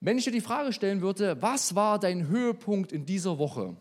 Wenn 0.00 0.16
ich 0.16 0.24
dir 0.24 0.32
die 0.32 0.40
Frage 0.40 0.72
stellen 0.72 1.02
würde, 1.02 1.40
was 1.42 1.74
war 1.74 1.98
dein 1.98 2.28
Höhepunkt 2.28 2.90
in 2.90 3.04
dieser 3.04 3.38
Woche? 3.38 3.76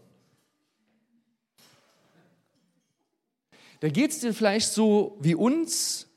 Da 3.80 3.88
geht 3.88 4.12
es 4.12 4.20
dir 4.20 4.34
vielleicht 4.34 4.70
so 4.70 5.18
wie 5.22 5.36
uns, 5.36 6.08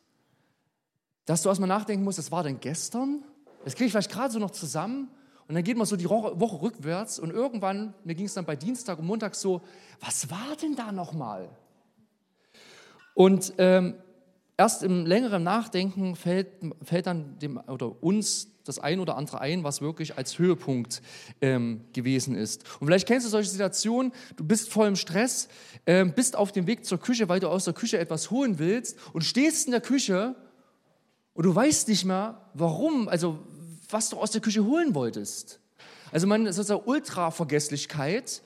dass 1.24 1.42
du 1.42 1.48
erstmal 1.48 1.68
nachdenken 1.68 2.02
musst, 2.02 2.18
das 2.18 2.32
war 2.32 2.42
denn 2.42 2.58
gestern? 2.58 3.22
Das 3.64 3.76
kriege 3.76 3.86
ich 3.86 3.92
vielleicht 3.92 4.10
gerade 4.10 4.32
so 4.32 4.40
noch 4.40 4.50
zusammen. 4.50 5.08
Und 5.46 5.54
dann 5.54 5.62
geht 5.62 5.76
man 5.76 5.86
so 5.86 5.96
die 5.96 6.08
Woche 6.08 6.62
rückwärts 6.62 7.20
und 7.20 7.30
irgendwann, 7.30 7.94
mir 8.04 8.14
ging 8.14 8.26
es 8.26 8.34
dann 8.34 8.44
bei 8.44 8.56
Dienstag 8.56 8.98
und 8.98 9.06
Montag 9.06 9.36
so, 9.36 9.60
was 10.00 10.30
war 10.30 10.56
denn 10.60 10.74
da 10.74 10.90
nochmal? 10.90 11.48
Und 13.14 13.52
ähm, 13.58 13.94
erst 14.56 14.82
im 14.82 15.06
längeren 15.06 15.42
Nachdenken 15.44 16.16
fällt, 16.16 16.48
fällt 16.82 17.06
dann 17.06 17.38
dem 17.38 17.58
oder 17.58 18.02
uns 18.02 18.51
das 18.64 18.78
ein 18.78 19.00
oder 19.00 19.16
andere 19.16 19.40
ein, 19.40 19.64
was 19.64 19.80
wirklich 19.80 20.16
als 20.16 20.38
Höhepunkt 20.38 21.02
ähm, 21.40 21.82
gewesen 21.92 22.34
ist. 22.34 22.64
Und 22.80 22.86
vielleicht 22.86 23.06
kennst 23.06 23.26
du 23.26 23.30
solche 23.30 23.50
Situationen, 23.50 24.12
du 24.36 24.44
bist 24.44 24.70
voll 24.70 24.88
im 24.88 24.96
Stress, 24.96 25.48
ähm, 25.86 26.12
bist 26.14 26.36
auf 26.36 26.52
dem 26.52 26.66
Weg 26.66 26.84
zur 26.84 26.98
Küche, 26.98 27.28
weil 27.28 27.40
du 27.40 27.48
aus 27.48 27.64
der 27.64 27.74
Küche 27.74 27.98
etwas 27.98 28.30
holen 28.30 28.58
willst 28.58 28.96
und 29.12 29.22
stehst 29.22 29.66
in 29.66 29.72
der 29.72 29.80
Küche 29.80 30.34
und 31.34 31.44
du 31.44 31.54
weißt 31.54 31.88
nicht 31.88 32.04
mehr, 32.04 32.50
warum, 32.54 33.08
also 33.08 33.38
was 33.88 34.10
du 34.10 34.18
aus 34.18 34.30
der 34.30 34.40
Küche 34.40 34.64
holen 34.64 34.94
wolltest. 34.94 35.60
Also 36.10 36.26
man 36.26 36.46
ist 36.46 36.56
sozusagen 36.56 36.88
Ultravergesslichkeit 36.88 38.42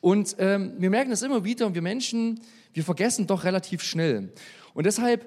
und 0.00 0.36
ähm, 0.38 0.74
wir 0.78 0.90
merken 0.90 1.10
das 1.10 1.22
immer 1.22 1.44
wieder 1.44 1.66
und 1.66 1.74
wir 1.74 1.82
Menschen, 1.82 2.40
wir 2.72 2.84
vergessen 2.84 3.26
doch 3.26 3.44
relativ 3.44 3.82
schnell. 3.82 4.32
Und 4.74 4.86
deshalb, 4.86 5.26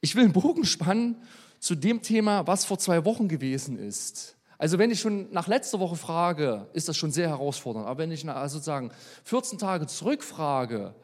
ich 0.00 0.14
will 0.14 0.24
einen 0.24 0.32
Bogen 0.32 0.64
spannen 0.64 1.16
zu 1.64 1.74
dem 1.74 2.02
Thema, 2.02 2.46
was 2.46 2.66
vor 2.66 2.78
zwei 2.78 3.06
Wochen 3.06 3.26
gewesen 3.26 3.78
ist. 3.78 4.36
Also 4.58 4.78
wenn 4.78 4.90
ich 4.90 5.00
schon 5.00 5.32
nach 5.32 5.46
letzter 5.46 5.80
Woche 5.80 5.96
frage, 5.96 6.68
ist 6.74 6.90
das 6.90 6.96
schon 6.98 7.10
sehr 7.10 7.30
herausfordernd. 7.30 7.86
Aber 7.86 8.00
wenn 8.00 8.12
ich 8.12 8.22
nach, 8.22 8.46
sozusagen 8.50 8.90
14 9.24 9.58
Tage 9.58 9.86
zurückfrage, 9.86 10.94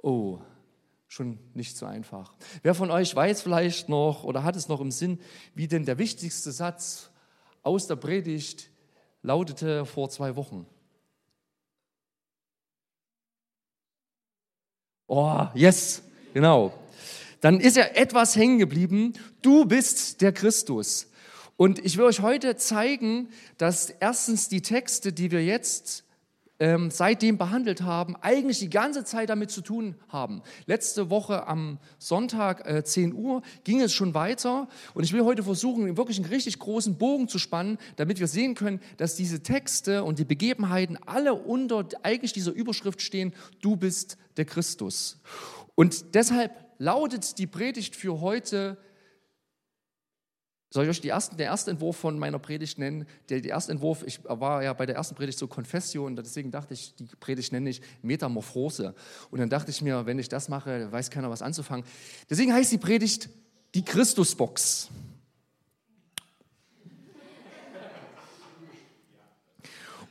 oh, 0.00 0.38
schon 1.08 1.40
nicht 1.54 1.76
so 1.76 1.86
einfach. 1.86 2.34
Wer 2.62 2.76
von 2.76 2.92
euch 2.92 3.16
weiß 3.16 3.42
vielleicht 3.42 3.88
noch 3.88 4.22
oder 4.22 4.44
hat 4.44 4.54
es 4.54 4.68
noch 4.68 4.80
im 4.80 4.92
Sinn, 4.92 5.18
wie 5.56 5.66
denn 5.66 5.84
der 5.84 5.98
wichtigste 5.98 6.52
Satz 6.52 7.10
aus 7.64 7.88
der 7.88 7.96
Predigt 7.96 8.70
lautete 9.22 9.86
vor 9.86 10.08
zwei 10.08 10.36
Wochen? 10.36 10.66
Oh, 15.08 15.46
yes, 15.54 16.00
genau. 16.32 16.72
Dann 17.40 17.60
ist 17.60 17.76
ja 17.76 17.84
etwas 17.84 18.36
hängen 18.36 18.58
geblieben. 18.58 19.12
Du 19.42 19.64
bist 19.64 20.20
der 20.22 20.32
Christus. 20.32 21.10
Und 21.56 21.78
ich 21.84 21.96
will 21.96 22.04
euch 22.04 22.20
heute 22.20 22.56
zeigen, 22.56 23.28
dass 23.56 23.88
erstens 23.88 24.48
die 24.48 24.60
Texte, 24.60 25.12
die 25.12 25.30
wir 25.30 25.44
jetzt 25.44 26.04
ähm, 26.58 26.90
seitdem 26.90 27.38
behandelt 27.38 27.82
haben, 27.82 28.16
eigentlich 28.16 28.58
die 28.58 28.70
ganze 28.70 29.04
Zeit 29.04 29.28
damit 29.28 29.50
zu 29.50 29.60
tun 29.60 29.94
haben. 30.08 30.42
Letzte 30.66 31.10
Woche 31.10 31.46
am 31.46 31.78
Sonntag 31.98 32.66
äh, 32.66 32.82
10 32.82 33.14
Uhr 33.14 33.42
ging 33.64 33.80
es 33.80 33.92
schon 33.92 34.14
weiter 34.14 34.68
und 34.94 35.04
ich 35.04 35.12
will 35.12 35.24
heute 35.24 35.42
versuchen, 35.42 35.96
wirklich 35.96 36.18
einen 36.18 36.28
richtig 36.28 36.58
großen 36.58 36.96
Bogen 36.96 37.28
zu 37.28 37.38
spannen, 37.38 37.78
damit 37.96 38.20
wir 38.20 38.26
sehen 38.26 38.54
können, 38.54 38.80
dass 38.96 39.16
diese 39.16 39.42
Texte 39.42 40.04
und 40.04 40.18
die 40.18 40.24
Begebenheiten 40.24 40.98
alle 41.04 41.34
unter 41.34 41.86
eigentlich 42.02 42.32
dieser 42.32 42.52
Überschrift 42.52 43.02
stehen, 43.02 43.34
du 43.60 43.76
bist 43.76 44.16
der 44.36 44.46
Christus. 44.46 45.20
Und 45.74 46.14
deshalb 46.14 46.65
lautet 46.78 47.38
die 47.38 47.46
Predigt 47.46 47.96
für 47.96 48.20
heute 48.20 48.78
soll 50.70 50.84
ich 50.84 50.90
euch 50.90 51.00
die 51.00 51.08
ersten, 51.08 51.36
den 51.36 51.46
ersten 51.46 51.70
Entwurf 51.70 51.96
von 51.96 52.18
meiner 52.18 52.38
Predigt 52.38 52.78
nennen? 52.78 53.06
Der, 53.28 53.40
der 53.40 53.52
erste 53.52 53.72
Entwurf, 53.72 54.02
ich 54.04 54.20
war 54.24 54.62
ja 54.62 54.72
bei 54.72 54.84
der 54.84 54.96
ersten 54.96 55.14
Predigt 55.14 55.38
so 55.38 55.46
Confession, 55.46 56.16
deswegen 56.16 56.50
dachte 56.50 56.74
ich, 56.74 56.94
die 56.96 57.04
Predigt 57.18 57.52
nenne 57.52 57.70
ich 57.70 57.80
Metamorphose. 58.02 58.94
Und 59.30 59.38
dann 59.38 59.48
dachte 59.48 59.70
ich 59.70 59.80
mir, 59.80 60.06
wenn 60.06 60.18
ich 60.18 60.28
das 60.28 60.48
mache, 60.48 60.90
weiß 60.90 61.10
keiner 61.10 61.30
was 61.30 61.40
anzufangen. 61.40 61.86
Deswegen 62.28 62.52
heißt 62.52 62.72
die 62.72 62.78
Predigt 62.78 63.30
die 63.74 63.84
Christusbox. 63.84 64.90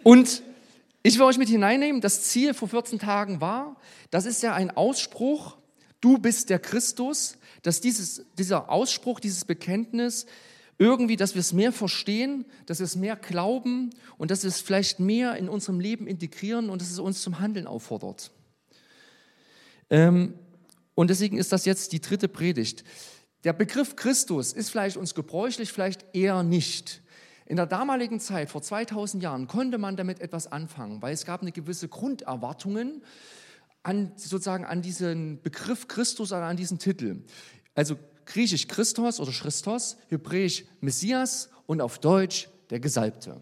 Und 0.03 0.41
ich 1.03 1.19
will 1.19 1.25
euch 1.25 1.37
mit 1.37 1.49
hineinnehmen, 1.49 1.99
das 1.99 2.23
Ziel 2.23 2.53
vor 2.53 2.69
14 2.69 2.97
Tagen 2.97 3.41
war, 3.41 3.75
das 4.09 4.25
ist 4.25 4.41
ja 4.41 4.53
ein 4.53 4.71
Ausspruch, 4.71 5.57
du 6.05 6.19
bist 6.19 6.51
der 6.51 6.59
Christus, 6.59 7.39
dass 7.63 7.81
dieses, 7.81 8.23
dieser 8.37 8.69
Ausspruch, 8.69 9.19
dieses 9.19 9.43
Bekenntnis 9.43 10.27
irgendwie, 10.77 11.15
dass 11.15 11.33
wir 11.33 11.39
es 11.39 11.51
mehr 11.51 11.71
verstehen, 11.71 12.45
dass 12.67 12.77
wir 12.77 12.83
es 12.83 12.95
mehr 12.95 13.15
glauben 13.15 13.89
und 14.19 14.29
dass 14.29 14.43
wir 14.43 14.49
es 14.49 14.61
vielleicht 14.61 14.99
mehr 14.99 15.35
in 15.35 15.49
unserem 15.49 15.79
Leben 15.79 16.05
integrieren 16.05 16.69
und 16.69 16.79
dass 16.79 16.91
es 16.91 16.99
uns 16.99 17.23
zum 17.23 17.39
Handeln 17.39 17.65
auffordert. 17.65 18.31
Ähm, 19.89 20.35
und 20.93 21.09
deswegen 21.09 21.39
ist 21.39 21.51
das 21.51 21.65
jetzt 21.65 21.91
die 21.91 22.01
dritte 22.01 22.27
Predigt. 22.27 22.83
Der 23.43 23.53
Begriff 23.53 23.95
Christus 23.95 24.53
ist 24.53 24.69
vielleicht 24.69 24.97
uns 24.97 25.15
gebräuchlich, 25.15 25.71
vielleicht 25.71 26.05
eher 26.13 26.43
nicht. 26.43 27.01
In 27.47 27.55
der 27.55 27.65
damaligen 27.65 28.19
Zeit, 28.19 28.51
vor 28.51 28.61
2000 28.61 29.23
Jahren, 29.23 29.47
konnte 29.47 29.79
man 29.79 29.95
damit 29.95 30.19
etwas 30.19 30.51
anfangen, 30.51 31.01
weil 31.01 31.15
es 31.15 31.25
gab 31.25 31.41
eine 31.41 31.51
gewisse 31.51 31.87
Grunderwartungen 31.87 33.01
an, 33.85 34.11
sozusagen 34.15 34.65
an 34.65 34.81
diesen 34.81 35.41
Begriff 35.41 35.87
Christus, 35.87 36.31
an 36.31 36.57
diesen 36.57 36.79
Titel. 36.79 37.21
Also 37.75 37.97
griechisch 38.25 38.67
Christos 38.67 39.19
oder 39.19 39.31
Christos, 39.31 39.97
hebräisch 40.09 40.65
Messias 40.81 41.49
und 41.67 41.81
auf 41.81 41.99
Deutsch 41.99 42.49
der 42.71 42.79
Gesalbte. 42.79 43.39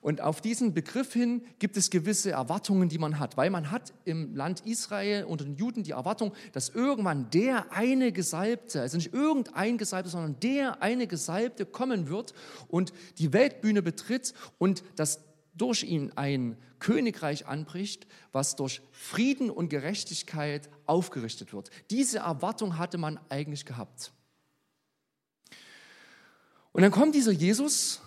Und 0.00 0.20
auf 0.20 0.40
diesen 0.40 0.74
Begriff 0.74 1.12
hin 1.14 1.42
gibt 1.58 1.76
es 1.76 1.90
gewisse 1.90 2.30
Erwartungen, 2.30 2.88
die 2.88 2.98
man 2.98 3.18
hat, 3.18 3.36
weil 3.38 3.48
man 3.50 3.70
hat 3.70 3.92
im 4.04 4.34
Land 4.34 4.66
Israel 4.66 5.24
unter 5.24 5.44
den 5.44 5.56
Juden 5.56 5.82
die 5.82 5.92
Erwartung, 5.92 6.32
dass 6.52 6.70
irgendwann 6.70 7.30
der 7.30 7.72
eine 7.72 8.12
Gesalbte, 8.12 8.82
also 8.82 8.98
nicht 8.98 9.14
irgendein 9.14 9.78
Gesalbte, 9.78 10.10
sondern 10.10 10.38
der 10.40 10.82
eine 10.82 11.06
Gesalbte 11.06 11.64
kommen 11.64 12.08
wird 12.08 12.34
und 12.68 12.92
die 13.18 13.32
Weltbühne 13.32 13.80
betritt 13.80 14.34
und 14.58 14.82
dass 14.96 15.20
durch 15.54 15.84
ihn 15.84 16.12
ein 16.16 16.56
Königreich 16.78 17.46
anbricht, 17.46 18.06
was 18.32 18.56
durch 18.56 18.82
Frieden 18.92 19.50
und 19.50 19.68
Gerechtigkeit 19.68 20.68
aufgerichtet 20.86 21.52
wird. 21.52 21.70
Diese 21.90 22.18
Erwartung 22.18 22.76
hatte 22.76 22.98
man 22.98 23.18
eigentlich 23.28 23.64
gehabt. 23.64 24.12
Und 26.72 26.82
dann 26.82 26.90
kommt 26.90 27.14
dieser 27.14 27.32
Jesus 27.32 28.00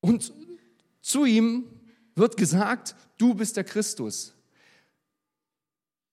und 0.00 0.32
zu 1.02 1.24
ihm 1.24 1.64
wird 2.14 2.36
gesagt, 2.36 2.94
du 3.18 3.34
bist 3.34 3.56
der 3.56 3.64
Christus. 3.64 4.34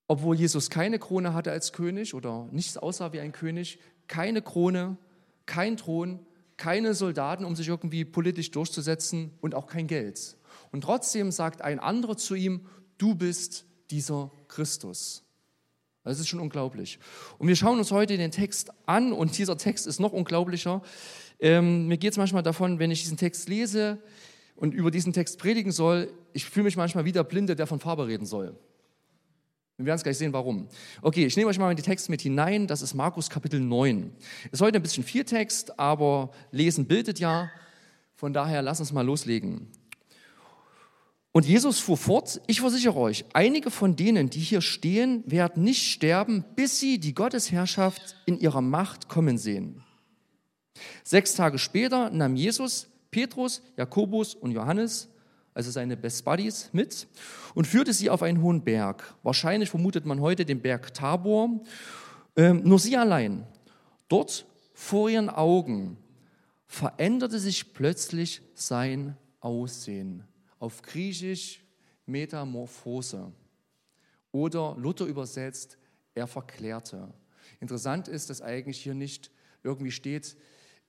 Obwohl 0.08 0.36
Jesus 0.36 0.70
keine 0.70 1.00
Krone 1.00 1.34
hatte 1.34 1.52
als 1.52 1.74
König 1.74 2.14
oder 2.14 2.48
nichts 2.52 2.78
aussah 2.78 3.14
wie 3.14 3.20
ein 3.20 3.34
König, 3.34 3.80
keine 4.08 4.42
Krone, 4.42 4.98
kein 5.46 5.78
Thron, 5.78 6.26
keine 6.58 6.94
Soldaten, 6.94 7.46
um 7.46 7.56
sich 7.56 7.68
irgendwie 7.68 8.04
politisch 8.04 8.52
durchzusetzen 8.52 9.32
und 9.42 9.56
auch 9.56 9.68
kein 9.68 9.88
Geld. 9.88 10.38
Und 10.72 10.82
trotzdem 10.82 11.32
sagt 11.32 11.62
ein 11.62 11.80
anderer 11.80 12.18
zu 12.18 12.36
ihm, 12.36 12.66
du 12.98 13.16
bist 13.16 13.66
dieser 13.90 14.32
Christus. 14.48 15.24
Das 16.04 16.20
ist 16.20 16.28
schon 16.28 16.40
unglaublich. 16.40 17.00
Und 17.38 17.48
wir 17.48 17.56
schauen 17.56 17.80
uns 17.80 17.92
heute 17.92 18.18
den 18.18 18.32
Text 18.32 18.72
an 18.86 19.12
und 19.12 19.38
dieser 19.38 19.58
Text 19.58 19.86
ist 19.88 20.00
noch 20.00 20.14
unglaublicher. 20.14 20.82
Ähm, 21.40 21.88
mir 21.88 21.98
geht 21.98 22.12
es 22.12 22.18
manchmal 22.18 22.44
davon, 22.44 22.80
wenn 22.80 22.92
ich 22.92 23.02
diesen 23.02 23.18
Text 23.18 23.50
lese 23.50 24.00
und 24.56 24.74
über 24.74 24.90
diesen 24.90 25.14
Text 25.14 25.38
predigen 25.38 25.72
soll, 25.72 26.12
ich 26.34 26.46
fühle 26.46 26.64
mich 26.64 26.78
manchmal 26.78 27.06
wie 27.06 27.12
der 27.12 27.24
Blinde, 27.24 27.56
der 27.56 27.68
von 27.68 27.80
Farbe 27.80 28.08
reden 28.08 28.26
soll. 28.26 28.56
Wir 29.80 29.86
werden 29.86 29.98
es 29.98 30.04
gleich 30.04 30.18
sehen, 30.18 30.34
warum. 30.34 30.68
Okay, 31.04 31.28
ich 31.28 31.38
nehme 31.38 31.52
euch 31.52 31.60
mal 31.60 31.70
in 31.70 31.78
die 31.78 31.84
Texte 31.84 32.10
mit 32.10 32.22
hinein. 32.22 32.66
Das 32.66 32.82
ist 32.82 32.96
Markus 32.96 33.30
Kapitel 33.30 33.60
9. 33.60 34.12
Ist 34.52 34.60
heute 34.60 34.80
ein 34.80 34.82
bisschen 34.82 35.04
viel 35.04 35.24
Text, 35.24 35.80
aber 35.80 36.32
lesen 36.50 36.88
bildet 36.88 37.20
ja. 37.20 37.52
Von 38.16 38.34
daher 38.34 38.64
lass 38.64 38.80
uns 38.80 38.92
mal 38.92 39.06
loslegen. 39.06 39.68
Und 41.32 41.46
Jesus 41.46 41.80
fuhr 41.80 41.96
fort, 41.96 42.42
ich 42.48 42.62
versichere 42.62 42.96
euch, 42.96 43.26
einige 43.34 43.70
von 43.70 43.96
denen, 43.96 44.32
die 44.32 44.40
hier 44.40 44.62
stehen, 44.62 45.22
werden 45.28 45.64
nicht 45.64 45.84
sterben, 45.84 46.44
bis 46.56 46.80
sie 46.80 47.00
die 47.00 47.14
Gottesherrschaft 47.14 48.16
in 48.26 48.40
ihrer 48.40 48.62
Macht 48.62 49.10
kommen 49.10 49.38
sehen. 49.38 49.84
Sechs 51.04 51.36
Tage 51.36 51.60
später 51.60 52.10
nahm 52.10 52.36
Jesus 52.36 52.88
Petrus, 53.12 53.62
Jakobus 53.76 54.34
und 54.34 54.50
Johannes 54.50 55.08
also 55.58 55.72
seine 55.72 55.98
Best 55.98 56.24
Buddies, 56.24 56.70
mit 56.72 57.08
und 57.56 57.66
führte 57.66 57.92
sie 57.92 58.12
auf 58.12 58.22
einen 58.22 58.44
hohen 58.44 58.64
Berg. 58.64 59.16
Wahrscheinlich 59.24 59.72
vermutet 59.72 60.06
man 60.06 60.22
heute 60.22 60.46
den 60.46 60.62
Berg 60.62 60.94
Tabor. 60.94 61.50
Ähm, 62.36 62.62
nur 62.64 62.78
sie 62.78 62.96
allein. 62.96 63.44
Dort 64.08 64.46
vor 64.76 65.10
ihren 65.10 65.32
Augen 65.32 65.98
veränderte 66.68 67.40
sich 67.40 67.74
plötzlich 67.74 68.44
sein 68.54 69.18
Aussehen. 69.40 70.24
Auf 70.60 70.84
Griechisch 70.84 71.64
Metamorphose. 72.06 73.32
Oder 74.32 74.76
Luther 74.78 75.06
übersetzt, 75.06 75.80
er 76.14 76.28
verklärte. 76.28 77.12
Interessant 77.60 78.08
ist, 78.08 78.30
dass 78.30 78.44
eigentlich 78.44 78.78
hier 78.78 78.94
nicht 78.94 79.32
irgendwie 79.64 79.92
steht, 79.92 80.38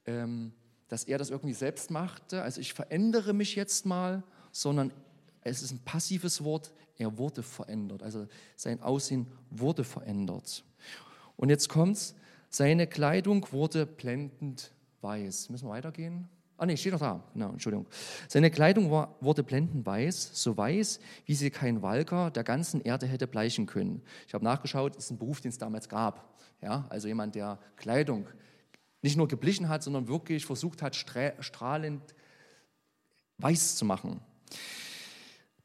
ähm, 0.04 0.52
dass 0.88 1.04
er 1.04 1.16
das 1.16 1.30
irgendwie 1.30 1.54
selbst 1.54 1.90
machte, 1.90 2.42
also 2.42 2.60
ich 2.60 2.74
verändere 2.74 3.32
mich 3.32 3.54
jetzt 3.54 3.86
mal, 3.86 4.22
sondern 4.52 4.92
es 5.42 5.62
ist 5.62 5.72
ein 5.72 5.80
passives 5.80 6.44
Wort, 6.44 6.72
er 6.96 7.16
wurde 7.16 7.42
verändert, 7.42 8.02
also 8.02 8.26
sein 8.56 8.82
Aussehen 8.82 9.26
wurde 9.50 9.84
verändert. 9.84 10.64
Und 11.36 11.50
jetzt 11.50 11.68
kommt's, 11.68 12.14
seine 12.50 12.86
Kleidung 12.86 13.46
wurde 13.52 13.86
blendend 13.86 14.72
weiß. 15.00 15.50
Müssen 15.50 15.66
wir 15.66 15.72
weitergehen? 15.72 16.28
Ah, 16.56 16.66
nee, 16.66 16.76
steht 16.76 16.92
noch 16.92 16.98
da. 16.98 17.22
No, 17.34 17.50
Entschuldigung. 17.50 17.86
Seine 18.26 18.50
Kleidung 18.50 18.90
war, 18.90 19.14
wurde 19.20 19.44
blendend 19.44 19.86
weiß, 19.86 20.30
so 20.42 20.56
weiß, 20.56 20.98
wie 21.24 21.34
sie 21.34 21.50
kein 21.50 21.82
Walker 21.82 22.32
der 22.32 22.42
ganzen 22.42 22.80
Erde 22.80 23.06
hätte 23.06 23.28
bleichen 23.28 23.66
können. 23.66 24.02
Ich 24.26 24.34
habe 24.34 24.44
nachgeschaut, 24.44 24.96
es 24.96 25.04
ist 25.04 25.10
ein 25.12 25.18
Beruf, 25.18 25.40
den 25.40 25.50
es 25.50 25.58
damals 25.58 25.88
gab. 25.88 26.36
Ja, 26.60 26.86
also 26.88 27.06
jemand, 27.06 27.36
der 27.36 27.60
Kleidung 27.76 28.26
nicht 29.02 29.16
nur 29.16 29.28
geblichen 29.28 29.68
hat, 29.68 29.84
sondern 29.84 30.08
wirklich 30.08 30.44
versucht 30.44 30.82
hat, 30.82 30.96
strahlend 30.96 32.02
weiß 33.38 33.76
zu 33.76 33.84
machen. 33.84 34.20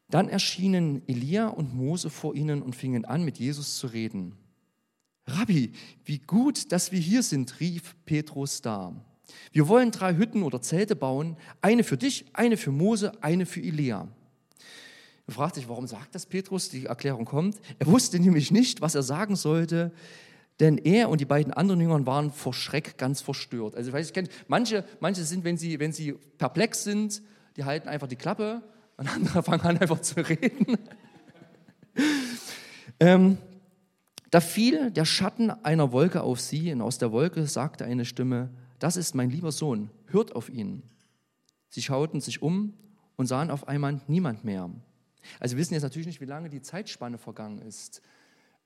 Dann 0.09 0.29
erschienen 0.29 1.01
Elia 1.07 1.47
und 1.47 1.73
Mose 1.73 2.09
vor 2.09 2.35
ihnen 2.35 2.61
und 2.61 2.75
fingen 2.75 3.05
an, 3.05 3.23
mit 3.23 3.39
Jesus 3.39 3.77
zu 3.77 3.87
reden. 3.87 4.37
Rabbi, 5.25 5.71
wie 6.05 6.19
gut, 6.19 6.71
dass 6.71 6.91
wir 6.91 6.99
hier 6.99 7.23
sind, 7.23 7.59
rief 7.59 7.95
Petrus 8.05 8.61
da. 8.61 8.93
Wir 9.51 9.67
wollen 9.67 9.91
drei 9.91 10.15
Hütten 10.15 10.43
oder 10.43 10.61
Zelte 10.61 10.95
bauen, 10.95 11.37
eine 11.61 11.83
für 11.83 11.97
dich, 11.97 12.25
eine 12.33 12.57
für 12.57 12.71
Mose, 12.71 13.11
eine 13.23 13.45
für 13.45 13.61
Elia. 13.61 14.07
Er 15.25 15.33
fragt 15.33 15.55
sich, 15.55 15.69
warum 15.69 15.87
sagt 15.87 16.15
das 16.15 16.25
Petrus? 16.25 16.69
Die 16.69 16.85
Erklärung 16.85 17.25
kommt. 17.25 17.57
Er 17.79 17.87
wusste 17.87 18.19
nämlich 18.19 18.51
nicht, 18.51 18.81
was 18.81 18.95
er 18.95 19.03
sagen 19.03 19.35
sollte, 19.35 19.93
denn 20.59 20.77
er 20.77 21.09
und 21.09 21.21
die 21.21 21.25
beiden 21.25 21.53
anderen 21.53 21.79
Jüngern 21.79 22.05
waren 22.05 22.31
vor 22.31 22.53
Schreck 22.53 22.97
ganz 22.97 23.21
verstört. 23.21 23.75
Also 23.75 23.89
ich 23.89 23.93
weiß, 23.93 24.07
ich 24.07 24.13
kenne 24.13 24.29
manche, 24.47 24.85
manche 24.99 25.23
sind, 25.23 25.45
wenn 25.45 25.57
sie, 25.57 25.79
wenn 25.79 25.93
sie 25.93 26.13
perplex 26.37 26.83
sind, 26.83 27.21
die 27.55 27.63
halten 27.63 27.87
einfach 27.87 28.07
die 28.07 28.17
Klappe 28.17 28.61
und 28.97 29.07
andere 29.07 29.43
fangen 29.43 29.61
an 29.61 29.77
einfach 29.77 30.01
zu 30.01 30.15
reden. 30.21 30.77
ähm, 32.99 33.37
da 34.31 34.39
fiel 34.39 34.91
der 34.91 35.05
Schatten 35.05 35.51
einer 35.51 35.91
Wolke 35.91 36.21
auf 36.21 36.39
sie 36.39 36.71
und 36.71 36.81
aus 36.81 36.97
der 36.97 37.11
Wolke 37.11 37.45
sagte 37.45 37.85
eine 37.85 38.05
Stimme, 38.05 38.49
das 38.79 38.97
ist 38.97 39.13
mein 39.15 39.29
lieber 39.29 39.51
Sohn, 39.51 39.89
hört 40.07 40.35
auf 40.35 40.49
ihn. 40.49 40.83
Sie 41.69 41.81
schauten 41.81 42.19
sich 42.19 42.41
um 42.41 42.73
und 43.15 43.27
sahen 43.27 43.51
auf 43.51 43.67
einmal 43.67 44.01
niemand 44.07 44.43
mehr. 44.43 44.69
Also 45.39 45.55
wir 45.55 45.61
wissen 45.61 45.73
jetzt 45.73 45.83
natürlich 45.83 46.07
nicht, 46.07 46.21
wie 46.21 46.25
lange 46.25 46.49
die 46.49 46.61
Zeitspanne 46.61 47.17
vergangen 47.17 47.59
ist. 47.59 48.01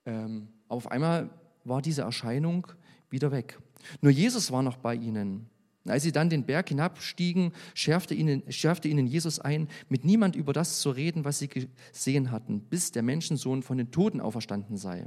Ähm, 0.06 0.48
auf 0.68 0.90
einmal 0.90 1.30
war 1.64 1.82
diese 1.82 2.02
Erscheinung 2.02 2.66
wieder 3.10 3.30
weg. 3.30 3.58
Nur 4.00 4.10
Jesus 4.10 4.50
war 4.50 4.62
noch 4.62 4.76
bei 4.76 4.94
ihnen. 4.94 5.48
Als 5.88 6.02
sie 6.02 6.12
dann 6.12 6.30
den 6.30 6.44
Berg 6.44 6.68
hinabstiegen, 6.68 7.52
schärfte 7.74 8.14
ihnen, 8.14 8.42
schärfte 8.50 8.88
ihnen 8.88 9.06
Jesus 9.06 9.38
ein, 9.38 9.68
mit 9.88 10.04
niemand 10.04 10.36
über 10.36 10.52
das 10.52 10.80
zu 10.80 10.90
reden, 10.90 11.24
was 11.24 11.38
sie 11.38 11.48
gesehen 11.48 12.30
hatten, 12.30 12.60
bis 12.60 12.92
der 12.92 13.02
Menschensohn 13.02 13.62
von 13.62 13.78
den 13.78 13.90
Toten 13.90 14.20
auferstanden 14.20 14.76
sei. 14.76 15.06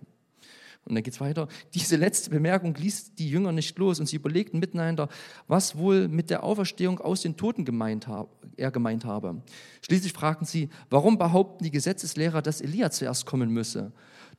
Und 0.85 0.95
dann 0.95 1.03
geht 1.03 1.13
es 1.13 1.21
weiter. 1.21 1.47
Diese 1.75 1.95
letzte 1.95 2.31
Bemerkung 2.31 2.73
ließ 2.73 3.13
die 3.13 3.29
Jünger 3.29 3.51
nicht 3.51 3.77
los 3.77 3.99
und 3.99 4.07
sie 4.07 4.15
überlegten 4.15 4.59
miteinander, 4.59 5.09
was 5.47 5.77
wohl 5.77 6.07
mit 6.07 6.31
der 6.31 6.43
Auferstehung 6.43 6.99
aus 6.99 7.21
den 7.21 7.37
Toten 7.37 7.65
gemeint 7.65 8.07
er 8.57 8.71
gemeint 8.71 9.05
habe. 9.05 9.43
Schließlich 9.85 10.11
fragten 10.11 10.47
sie, 10.47 10.69
warum 10.89 11.19
behaupten 11.19 11.63
die 11.63 11.71
Gesetzeslehrer, 11.71 12.41
dass 12.41 12.61
Elia 12.61 12.89
zuerst 12.89 13.27
kommen 13.27 13.51
müsse? 13.51 13.91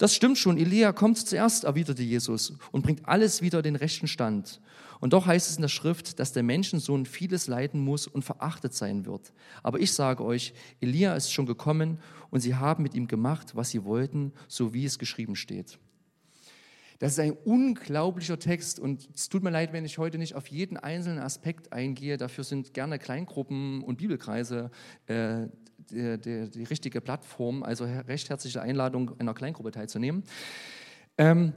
Das 0.02 0.16
stimmt 0.16 0.36
schon, 0.36 0.58
Elia 0.58 0.90
kommt 0.90 1.16
zuerst, 1.16 1.62
erwiderte 1.62 2.02
Jesus, 2.02 2.54
und 2.72 2.82
bringt 2.82 3.08
alles 3.08 3.40
wieder 3.40 3.62
den 3.62 3.76
rechten 3.76 4.08
Stand. 4.08 4.60
Und 4.98 5.12
doch 5.12 5.26
heißt 5.26 5.48
es 5.48 5.54
in 5.54 5.62
der 5.62 5.68
Schrift, 5.68 6.18
dass 6.18 6.32
der 6.32 6.42
Menschensohn 6.42 7.06
vieles 7.06 7.46
leiden 7.46 7.80
muss 7.80 8.08
und 8.08 8.24
verachtet 8.24 8.74
sein 8.74 9.06
wird. 9.06 9.32
Aber 9.62 9.78
ich 9.78 9.92
sage 9.92 10.24
euch, 10.24 10.54
Elia 10.80 11.14
ist 11.14 11.32
schon 11.32 11.46
gekommen 11.46 12.00
und 12.30 12.40
sie 12.40 12.56
haben 12.56 12.82
mit 12.82 12.94
ihm 12.94 13.06
gemacht, 13.06 13.54
was 13.54 13.70
sie 13.70 13.84
wollten, 13.84 14.32
so 14.48 14.74
wie 14.74 14.86
es 14.86 14.98
geschrieben 14.98 15.36
steht. 15.36 15.78
Das 16.98 17.12
ist 17.12 17.20
ein 17.20 17.32
unglaublicher 17.44 18.40
Text 18.40 18.80
und 18.80 19.08
es 19.14 19.28
tut 19.28 19.44
mir 19.44 19.50
leid, 19.50 19.72
wenn 19.72 19.84
ich 19.84 19.98
heute 19.98 20.18
nicht 20.18 20.34
auf 20.34 20.48
jeden 20.48 20.78
einzelnen 20.78 21.20
Aspekt 21.20 21.72
eingehe. 21.72 22.16
Dafür 22.16 22.42
sind 22.42 22.74
gerne 22.74 22.98
Kleingruppen 22.98 23.84
und 23.84 23.98
Bibelkreise 23.98 24.72
äh, 25.06 25.46
die, 25.90 26.18
die, 26.18 26.50
die, 26.50 26.64
richtige 26.64 27.00
Plattform. 27.00 27.62
Also 27.62 27.84
recht 27.84 28.30
herzliche 28.30 28.60
Einladung, 28.62 29.10
in 29.10 29.20
einer 29.20 29.34
Kleingruppe 29.34 29.70
teilzunehmen. 29.70 30.24
Ähm, 31.18 31.52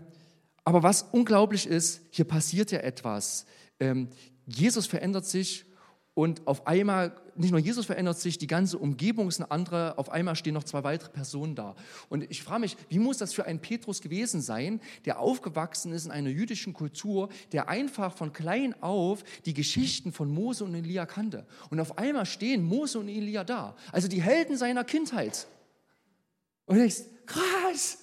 aber 0.63 0.83
was 0.83 1.03
unglaublich 1.03 1.67
ist, 1.67 2.01
hier 2.09 2.25
passiert 2.25 2.71
ja 2.71 2.79
etwas. 2.79 3.45
Ähm, 3.79 4.09
Jesus 4.45 4.87
verändert 4.87 5.25
sich 5.25 5.65
und 6.13 6.47
auf 6.47 6.65
einmal, 6.67 7.15
nicht 7.37 7.51
nur 7.51 7.59
Jesus 7.59 7.85
verändert 7.85 8.17
sich, 8.17 8.37
die 8.37 8.47
ganze 8.47 8.77
Umgebung 8.77 9.27
ist 9.27 9.39
eine 9.39 9.51
andere. 9.51 9.97
Auf 9.97 10.09
einmal 10.09 10.35
stehen 10.35 10.53
noch 10.53 10.63
zwei 10.63 10.83
weitere 10.83 11.09
Personen 11.09 11.55
da. 11.55 11.75
Und 12.09 12.29
ich 12.29 12.43
frage 12.43 12.61
mich, 12.61 12.77
wie 12.89 12.99
muss 12.99 13.17
das 13.17 13.33
für 13.33 13.45
einen 13.45 13.59
Petrus 13.59 14.01
gewesen 14.01 14.41
sein, 14.41 14.79
der 15.05 15.19
aufgewachsen 15.19 15.91
ist 15.91 16.05
in 16.05 16.11
einer 16.11 16.29
jüdischen 16.29 16.73
Kultur, 16.73 17.29
der 17.51 17.67
einfach 17.67 18.15
von 18.15 18.31
klein 18.31 18.73
auf 18.81 19.23
die 19.45 19.53
Geschichten 19.53 20.13
von 20.13 20.29
Mose 20.29 20.63
und 20.63 20.75
Elia 20.75 21.05
kannte. 21.05 21.45
Und 21.69 21.79
auf 21.79 21.97
einmal 21.97 22.25
stehen 22.25 22.63
Mose 22.63 22.99
und 22.99 23.09
Elia 23.09 23.43
da. 23.43 23.75
Also 23.91 24.07
die 24.07 24.21
Helden 24.21 24.57
seiner 24.57 24.83
Kindheit. 24.83 25.47
Und 26.65 26.77
denkst, 26.77 27.01
krass, 27.25 27.97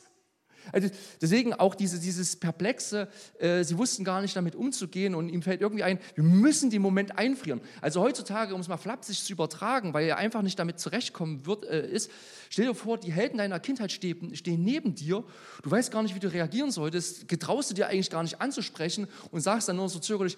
also 0.70 0.88
deswegen 1.20 1.54
auch 1.54 1.74
diese, 1.74 1.98
dieses 1.98 2.36
Perplexe, 2.36 3.08
äh, 3.38 3.64
sie 3.64 3.78
wussten 3.78 4.04
gar 4.04 4.20
nicht 4.20 4.36
damit 4.36 4.54
umzugehen 4.54 5.14
und 5.14 5.28
ihm 5.28 5.42
fällt 5.42 5.60
irgendwie 5.60 5.82
ein, 5.82 5.98
wir 6.14 6.24
müssen 6.24 6.70
den 6.70 6.82
Moment 6.82 7.18
einfrieren. 7.18 7.60
Also 7.80 8.00
heutzutage, 8.00 8.54
um 8.54 8.60
es 8.60 8.68
mal 8.68 8.76
flapsig 8.76 9.24
zu 9.24 9.32
übertragen, 9.32 9.94
weil 9.94 10.06
er 10.06 10.18
einfach 10.18 10.42
nicht 10.42 10.58
damit 10.58 10.78
zurechtkommen 10.78 11.46
wird, 11.46 11.64
äh, 11.64 11.90
ist, 11.90 12.10
stell 12.50 12.66
dir 12.66 12.74
vor, 12.74 12.98
die 12.98 13.12
Helden 13.12 13.38
deiner 13.38 13.60
Kindheit 13.60 13.92
stehen, 13.92 14.34
stehen 14.36 14.62
neben 14.62 14.94
dir, 14.94 15.24
du 15.62 15.70
weißt 15.70 15.90
gar 15.90 16.02
nicht, 16.02 16.14
wie 16.14 16.20
du 16.20 16.32
reagieren 16.32 16.70
solltest, 16.70 17.28
getraust 17.28 17.70
du 17.70 17.74
dir 17.74 17.88
eigentlich 17.88 18.10
gar 18.10 18.22
nicht 18.22 18.40
anzusprechen 18.40 19.08
und 19.30 19.40
sagst 19.40 19.68
dann 19.68 19.76
nur 19.76 19.88
so 19.88 19.98
zögerlich, 19.98 20.36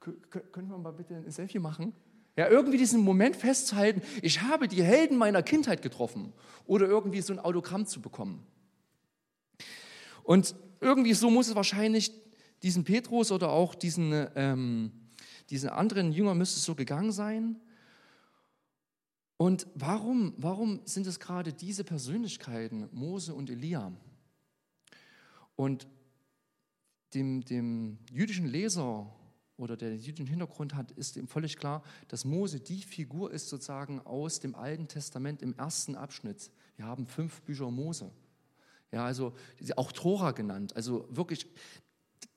können 0.00 0.68
wir 0.68 0.78
mal 0.78 0.92
bitte 0.92 1.14
ein 1.14 1.30
Selfie 1.30 1.58
machen? 1.58 1.92
Ja, 2.36 2.48
irgendwie 2.48 2.78
diesen 2.78 3.00
Moment 3.00 3.34
festzuhalten, 3.34 4.00
ich 4.22 4.42
habe 4.42 4.68
die 4.68 4.80
Helden 4.80 5.16
meiner 5.18 5.42
Kindheit 5.42 5.82
getroffen 5.82 6.32
oder 6.66 6.86
irgendwie 6.86 7.20
so 7.20 7.32
ein 7.32 7.40
Autogramm 7.40 7.84
zu 7.84 8.00
bekommen. 8.00 8.46
Und 10.28 10.54
irgendwie 10.82 11.14
so 11.14 11.30
muss 11.30 11.48
es 11.48 11.54
wahrscheinlich 11.54 12.12
diesen 12.62 12.84
Petrus 12.84 13.32
oder 13.32 13.48
auch 13.48 13.74
diesen, 13.74 14.12
ähm, 14.34 14.92
diesen 15.48 15.70
anderen 15.70 16.12
Jünger 16.12 16.34
müsste 16.34 16.58
es 16.58 16.66
so 16.66 16.74
gegangen 16.74 17.12
sein. 17.12 17.58
Und 19.38 19.66
warum, 19.74 20.34
warum 20.36 20.82
sind 20.84 21.06
es 21.06 21.18
gerade 21.18 21.54
diese 21.54 21.82
Persönlichkeiten, 21.82 22.90
Mose 22.92 23.32
und 23.32 23.48
Elia? 23.48 23.90
Und 25.56 25.88
dem, 27.14 27.42
dem 27.46 27.96
jüdischen 28.12 28.48
Leser 28.48 29.10
oder 29.56 29.78
der 29.78 29.96
jüdischen 29.96 30.26
Hintergrund 30.26 30.74
hat, 30.74 30.90
ist 30.92 31.16
ihm 31.16 31.26
völlig 31.26 31.56
klar, 31.56 31.82
dass 32.08 32.26
Mose 32.26 32.60
die 32.60 32.82
Figur 32.82 33.32
ist 33.32 33.48
sozusagen 33.48 34.00
aus 34.00 34.40
dem 34.40 34.54
Alten 34.54 34.88
Testament 34.88 35.40
im 35.40 35.54
ersten 35.54 35.94
Abschnitt. 35.94 36.50
Wir 36.76 36.84
haben 36.84 37.06
fünf 37.06 37.40
Bücher 37.40 37.70
Mose. 37.70 38.12
Ja, 38.92 39.04
also 39.04 39.34
auch 39.76 39.92
Tora 39.92 40.32
genannt. 40.32 40.74
Also 40.76 41.06
wirklich 41.10 41.46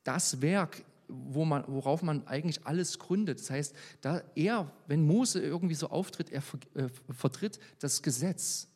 das 0.04 0.42
Werk, 0.42 0.84
wo 1.08 1.46
man, 1.46 1.64
worauf 1.68 2.04
man 2.04 2.26
eigentlich 2.28 2.66
alles 2.66 3.00
gründet. 3.00 3.40
Das 3.40 3.50
heißt, 3.50 3.76
da 4.02 4.22
er, 4.36 4.72
wenn 4.88 5.06
Mose 5.06 5.42
irgendwie 5.42 5.76
so 5.76 5.90
auftritt, 5.90 6.30
er 6.32 6.44
äh, 6.76 6.90
vertritt 7.10 7.60
das 7.80 8.02
Gesetz. 8.02 8.68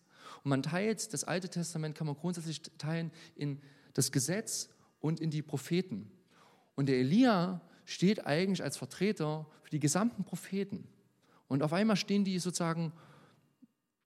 Und 0.44 0.50
man 0.50 0.64
teilt, 0.64 1.14
das 1.14 1.24
Alte 1.24 1.50
Testament 1.50 1.96
kann 1.96 2.08
man 2.08 2.16
grundsätzlich 2.16 2.62
teilen 2.78 3.12
in 3.36 3.62
das 3.94 4.12
Gesetz 4.12 4.70
und 5.00 5.20
in 5.20 5.32
die 5.32 5.42
Propheten. 5.42 6.12
Und 6.76 6.88
der 6.88 7.00
Elia 7.00 7.62
steht 7.86 8.26
eigentlich 8.26 8.64
als 8.64 8.78
Vertreter 8.78 9.48
für 9.64 9.70
die 9.70 9.80
gesamten 9.80 10.24
Propheten. 10.24 10.88
Und 11.48 11.64
auf 11.64 11.74
einmal 11.74 11.96
stehen 11.96 12.24
die 12.24 12.40
sozusagen 12.40 12.92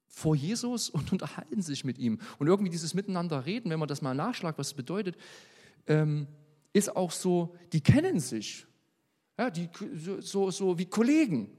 vor 0.10 0.36
Jesus 0.36 0.89
und 0.89 1.12
unterhalten 1.13 1.62
sich 1.62 1.86
mit 1.86 1.98
ihm. 1.98 2.20
Und 2.38 2.48
irgendwie 2.48 2.72
dieses 2.72 2.94
Miteinander 2.94 3.46
reden, 3.46 3.70
wenn 3.70 3.80
man 3.80 3.88
das 3.88 4.01
mal 4.01 4.16
nachschlagt, 4.16 4.58
was 4.58 4.68
es 4.68 4.74
bedeutet, 4.74 5.16
ähm, 5.88 6.28
ist 6.74 6.96
auch 6.96 7.12
so, 7.12 7.56
die 7.72 7.82
kennen 7.82 8.20
sich. 8.20 8.66
Ja, 9.38 9.50
die, 9.50 9.70
so, 10.20 10.51
so 10.51 10.78
wie 10.78 10.86
Kollegen. 10.86 11.50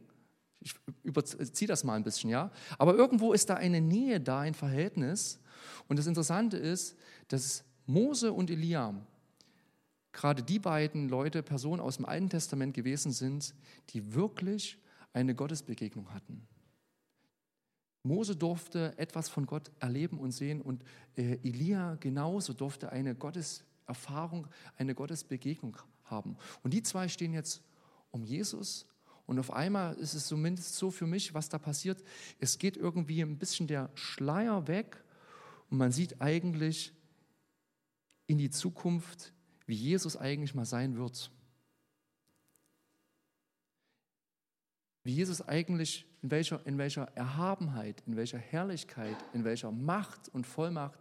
Ich 0.60 0.74
überziehe 1.02 1.66
das 1.66 1.84
mal 1.84 1.94
ein 1.94 2.04
bisschen, 2.04 2.28
ja. 2.28 2.52
Aber 2.76 2.94
irgendwo 2.94 3.32
ist 3.32 3.48
da 3.48 3.54
eine 3.54 3.80
Nähe 3.80 4.20
da, 4.20 4.40
ein 4.40 4.52
Verhältnis. 4.52 5.40
Und 5.88 5.98
das 5.98 6.06
Interessante 6.06 6.58
ist, 6.58 6.96
dass 7.28 7.64
Mose 7.86 8.32
und 8.32 8.50
Elia 8.50 8.94
gerade 10.12 10.42
die 10.42 10.58
beiden 10.58 11.08
Leute, 11.08 11.42
Personen 11.42 11.80
aus 11.80 11.96
dem 11.96 12.04
Alten 12.04 12.28
Testament 12.28 12.74
gewesen 12.74 13.12
sind, 13.12 13.54
die 13.90 14.14
wirklich 14.14 14.78
eine 15.12 15.34
Gottesbegegnung 15.34 16.12
hatten. 16.12 16.46
Mose 18.02 18.34
durfte 18.34 18.96
etwas 18.98 19.28
von 19.28 19.46
Gott 19.46 19.70
erleben 19.78 20.18
und 20.18 20.32
sehen 20.32 20.62
und 20.62 20.84
äh, 21.16 21.38
Elia 21.42 21.96
genauso 21.96 22.54
durfte 22.54 22.90
eine 22.92 23.14
Gotteserfahrung, 23.14 24.46
eine 24.76 24.94
Gottesbegegnung 24.94 25.76
haben. 26.04 26.36
Und 26.62 26.72
die 26.72 26.82
zwei 26.82 27.08
stehen 27.08 27.32
jetzt 27.32 27.62
um 28.10 28.24
Jesus 28.24 28.86
Und 29.26 29.38
auf 29.38 29.52
einmal 29.52 29.94
ist 29.94 30.14
es 30.14 30.26
zumindest 30.26 30.74
so 30.74 30.90
für 30.90 31.06
mich, 31.06 31.34
was 31.34 31.48
da 31.48 31.58
passiert. 31.58 32.02
Es 32.40 32.58
geht 32.58 32.76
irgendwie 32.76 33.20
ein 33.20 33.38
bisschen 33.38 33.68
der 33.68 33.90
Schleier 33.94 34.66
weg 34.66 35.04
und 35.68 35.78
man 35.78 35.92
sieht 35.92 36.20
eigentlich 36.20 36.92
in 38.26 38.38
die 38.38 38.50
Zukunft, 38.50 39.32
wie 39.66 39.74
Jesus 39.74 40.16
eigentlich 40.16 40.54
mal 40.54 40.64
sein 40.64 40.96
wird. 40.96 41.30
Wie 45.04 45.14
Jesus 45.14 45.42
eigentlich, 45.42 46.06
in 46.22 46.30
welcher, 46.30 46.64
in 46.66 46.78
welcher 46.78 47.04
Erhabenheit, 47.16 48.02
in 48.06 48.16
welcher 48.16 48.38
Herrlichkeit, 48.38 49.16
in 49.32 49.44
welcher 49.44 49.70
Macht 49.70 50.28
und 50.28 50.46
Vollmacht 50.46 50.98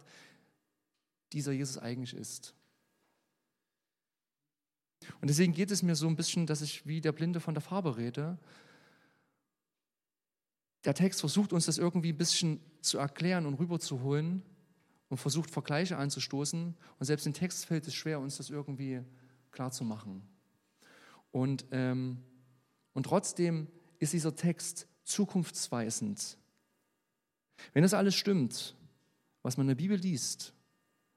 dieser 1.32 1.52
Jesus 1.52 1.78
eigentlich 1.78 2.14
ist. 2.14 2.54
Und 5.20 5.28
deswegen 5.28 5.52
geht 5.52 5.70
es 5.70 5.82
mir 5.82 5.94
so 5.94 6.06
ein 6.06 6.16
bisschen, 6.16 6.46
dass 6.46 6.62
ich 6.62 6.86
wie 6.86 7.00
der 7.00 7.12
Blinde 7.12 7.40
von 7.40 7.54
der 7.54 7.62
Farbe 7.62 7.96
rede. 7.96 8.38
Der 10.84 10.94
Text 10.94 11.20
versucht 11.20 11.52
uns 11.52 11.66
das 11.66 11.78
irgendwie 11.78 12.12
ein 12.12 12.18
bisschen 12.18 12.60
zu 12.80 12.98
erklären 12.98 13.46
und 13.46 13.54
rüberzuholen 13.54 14.42
und 15.08 15.18
versucht 15.18 15.50
Vergleiche 15.50 15.96
anzustoßen. 15.96 16.74
Und 16.98 17.04
selbst 17.04 17.26
im 17.26 17.34
Text 17.34 17.66
fällt 17.66 17.86
es 17.86 17.94
schwer, 17.94 18.20
uns 18.20 18.38
das 18.38 18.50
irgendwie 18.50 19.02
klar 19.50 19.70
zu 19.72 19.84
machen. 19.84 20.22
Und, 21.32 21.66
ähm, 21.70 22.22
und 22.94 23.04
trotzdem 23.04 23.68
ist 23.98 24.12
dieser 24.12 24.34
Text 24.34 24.86
zukunftsweisend. 25.10 26.38
Wenn 27.72 27.82
das 27.82 27.94
alles 27.94 28.14
stimmt, 28.14 28.74
was 29.42 29.56
man 29.56 29.64
in 29.64 29.68
der 29.68 29.82
Bibel 29.82 29.98
liest, 29.98 30.54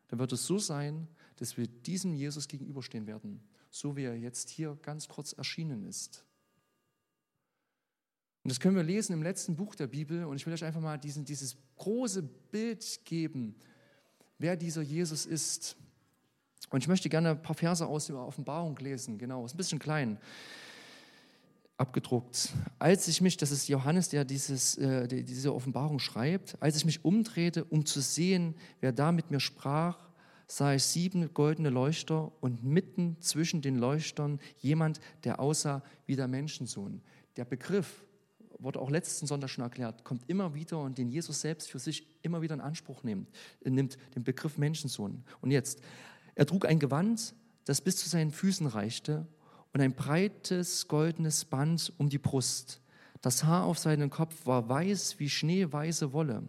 dann 0.08 0.20
wird 0.20 0.32
es 0.34 0.46
so 0.46 0.60
sein, 0.60 1.08
dass 1.38 1.58
wir 1.58 1.68
diesem 1.68 2.14
Jesus 2.14 2.48
gegenüberstehen 2.48 3.08
werden 3.08 3.42
so 3.74 3.96
wie 3.96 4.04
er 4.04 4.16
jetzt 4.16 4.50
hier 4.50 4.78
ganz 4.84 5.08
kurz 5.08 5.34
erschienen 5.34 5.84
ist. 5.84 6.24
Und 8.44 8.52
das 8.52 8.60
können 8.60 8.76
wir 8.76 8.84
lesen 8.84 9.14
im 9.14 9.24
letzten 9.24 9.56
Buch 9.56 9.74
der 9.74 9.88
Bibel. 9.88 10.26
Und 10.26 10.36
ich 10.36 10.46
will 10.46 10.54
euch 10.54 10.64
einfach 10.64 10.82
mal 10.82 11.00
diesen, 11.00 11.26
dieses 11.26 11.58
große 11.78 12.22
Bild 12.22 13.00
geben, 13.04 13.56
wer 14.38 14.56
dieser 14.56 14.84
Jesus 14.84 15.26
ist. 15.26 15.76
Und 16.70 16.84
ich 16.84 16.88
möchte 16.88 17.10
gerne 17.10 17.32
ein 17.32 17.42
paar 17.42 17.56
Verse 17.56 17.86
aus 17.86 18.08
der 18.08 18.18
Offenbarung 18.18 18.78
lesen. 18.78 19.18
Genau, 19.18 19.44
ist 19.44 19.56
ein 19.56 19.58
bisschen 19.58 19.80
klein 19.80 20.20
abgedruckt. 21.77 22.50
Als 22.80 23.08
ich 23.08 23.22
mich, 23.22 23.38
das 23.38 23.51
ist 23.51 23.68
Johannes, 23.68 24.10
der 24.10 24.25
dieses, 24.25 24.77
äh, 24.77 25.08
diese 25.08 25.53
Offenbarung 25.53 26.00
schreibt, 26.00 26.56
als 26.62 26.75
ich 26.75 26.86
mich 26.86 27.03
umdrehte, 27.03 27.65
um 27.65 27.86
zu 27.86 28.00
sehen, 28.00 28.56
wer 28.80 28.92
da 28.92 29.12
mit 29.12 29.32
mir 29.32 29.39
sprach, 29.39 30.10
sah 30.48 30.74
ich 30.74 30.84
sieben 30.84 31.34
goldene 31.34 31.70
Leuchter 31.70 32.32
und 32.42 32.63
mitten 32.63 33.18
zwischen 33.22 33.62
den 33.62 33.77
Leuchtern 33.77 34.39
jemand, 34.60 35.00
der 35.24 35.39
aussah 35.39 35.84
wie 36.06 36.15
der 36.15 36.27
Menschensohn. 36.27 37.01
Der 37.38 37.46
Begriff 37.46 38.03
wurde 38.60 38.80
auch 38.80 38.92
letzten 38.92 39.25
Sonntag 39.25 39.50
schon 39.50 39.63
erklärt, 39.63 40.03
kommt 40.03 40.30
immer 40.30 40.53
wieder 40.53 40.80
und 40.80 40.98
den 40.98 41.10
Jesus 41.10 41.42
selbst 41.42 41.70
für 41.70 41.80
sich 41.80 42.08
immer 42.22 42.42
wieder 42.42 42.53
in 42.53 42.62
Anspruch 42.62 43.03
nimmt, 43.03 43.30
nimmt 43.63 43.98
den 44.15 44.24
Begriff 44.24 44.58
Menschensohn. 44.58 45.24
Und 45.42 45.51
jetzt, 45.51 45.82
er 46.36 46.46
trug 46.46 46.65
ein 46.65 46.80
Gewand, 46.80 47.34
das 47.65 47.82
bis 47.82 47.98
zu 47.98 48.08
seinen 48.08 48.32
Füßen 48.32 48.68
reichte 48.68 49.27
und 49.74 49.82
ein 49.82 49.94
breites 49.94 50.88
goldenes 50.88 51.46
Band 51.46 51.92
um 51.98 52.10
die 52.10 52.20
Brust. 52.20 52.80
Das 53.22 53.44
Haar 53.44 53.63
auf 53.63 53.80
seinem 53.80 54.10
Kopf 54.10 54.46
war 54.46 54.70
weiß 54.70 55.20
wie 55.20 55.30
schneeweiße 55.30 56.13
Wolle. 56.13 56.48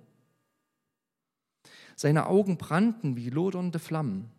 Seine 1.97 2.27
Augen 2.27 2.59
brannten 2.59 3.17
wie 3.17 3.31
lodernde 3.31 3.79
Flammen. 3.79 4.31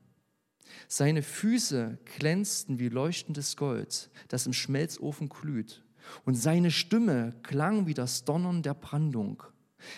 Seine 0.88 1.24
Füße 1.24 1.98
glänzten 2.18 2.80
wie 2.80 2.90
leuchtendes 2.90 3.56
Gold, 3.56 4.10
das 4.28 4.46
im 4.46 4.54
Schmelzofen 4.54 5.30
glüht. 5.30 5.84
Und 6.26 6.36
seine 6.36 6.70
Stimme 6.70 7.34
klang 7.42 7.88
wie 7.88 7.94
das 7.94 8.26
Donnern 8.26 8.62
der 8.62 8.74
Brandung. 8.74 9.44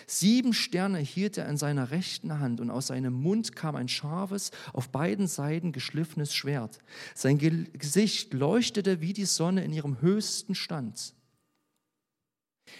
Sieben 0.06 0.52
Sterne 0.52 0.98
hielt 0.98 1.38
er 1.38 1.48
in 1.48 1.56
seiner 1.56 1.90
rechten 1.90 2.40
Hand 2.40 2.60
und 2.60 2.70
aus 2.70 2.88
seinem 2.88 3.14
Mund 3.14 3.54
kam 3.54 3.76
ein 3.76 3.88
scharfes, 3.88 4.50
auf 4.72 4.90
beiden 4.90 5.26
Seiten 5.26 5.72
geschliffenes 5.72 6.34
Schwert. 6.34 6.78
Sein 7.14 7.38
Gesicht 7.38 8.34
leuchtete 8.34 9.00
wie 9.00 9.12
die 9.12 9.24
Sonne 9.24 9.64
in 9.64 9.72
ihrem 9.72 10.00
höchsten 10.00 10.54
Stand. 10.54 11.14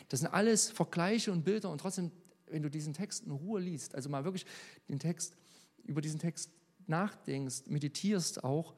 Das 0.09 0.21
sind 0.21 0.29
alles 0.29 0.71
Vergleiche 0.71 1.33
und 1.33 1.45
Bilder 1.45 1.71
und 1.71 1.81
trotzdem 1.81 2.11
wenn 2.51 2.63
du 2.63 2.71
diesen 2.71 2.95
Text 2.95 3.25
in 3.25 3.33
Ruhe 3.33 3.61
liest, 3.61 3.95
also 3.95 4.09
mal 4.09 4.25
wirklich 4.25 4.47
den 4.89 4.99
Text, 4.99 5.37
über 5.85 6.01
diesen 6.01 6.19
Text 6.19 6.51
nachdenkst, 6.87 7.67
meditierst 7.67 8.45
auch, 8.45 8.75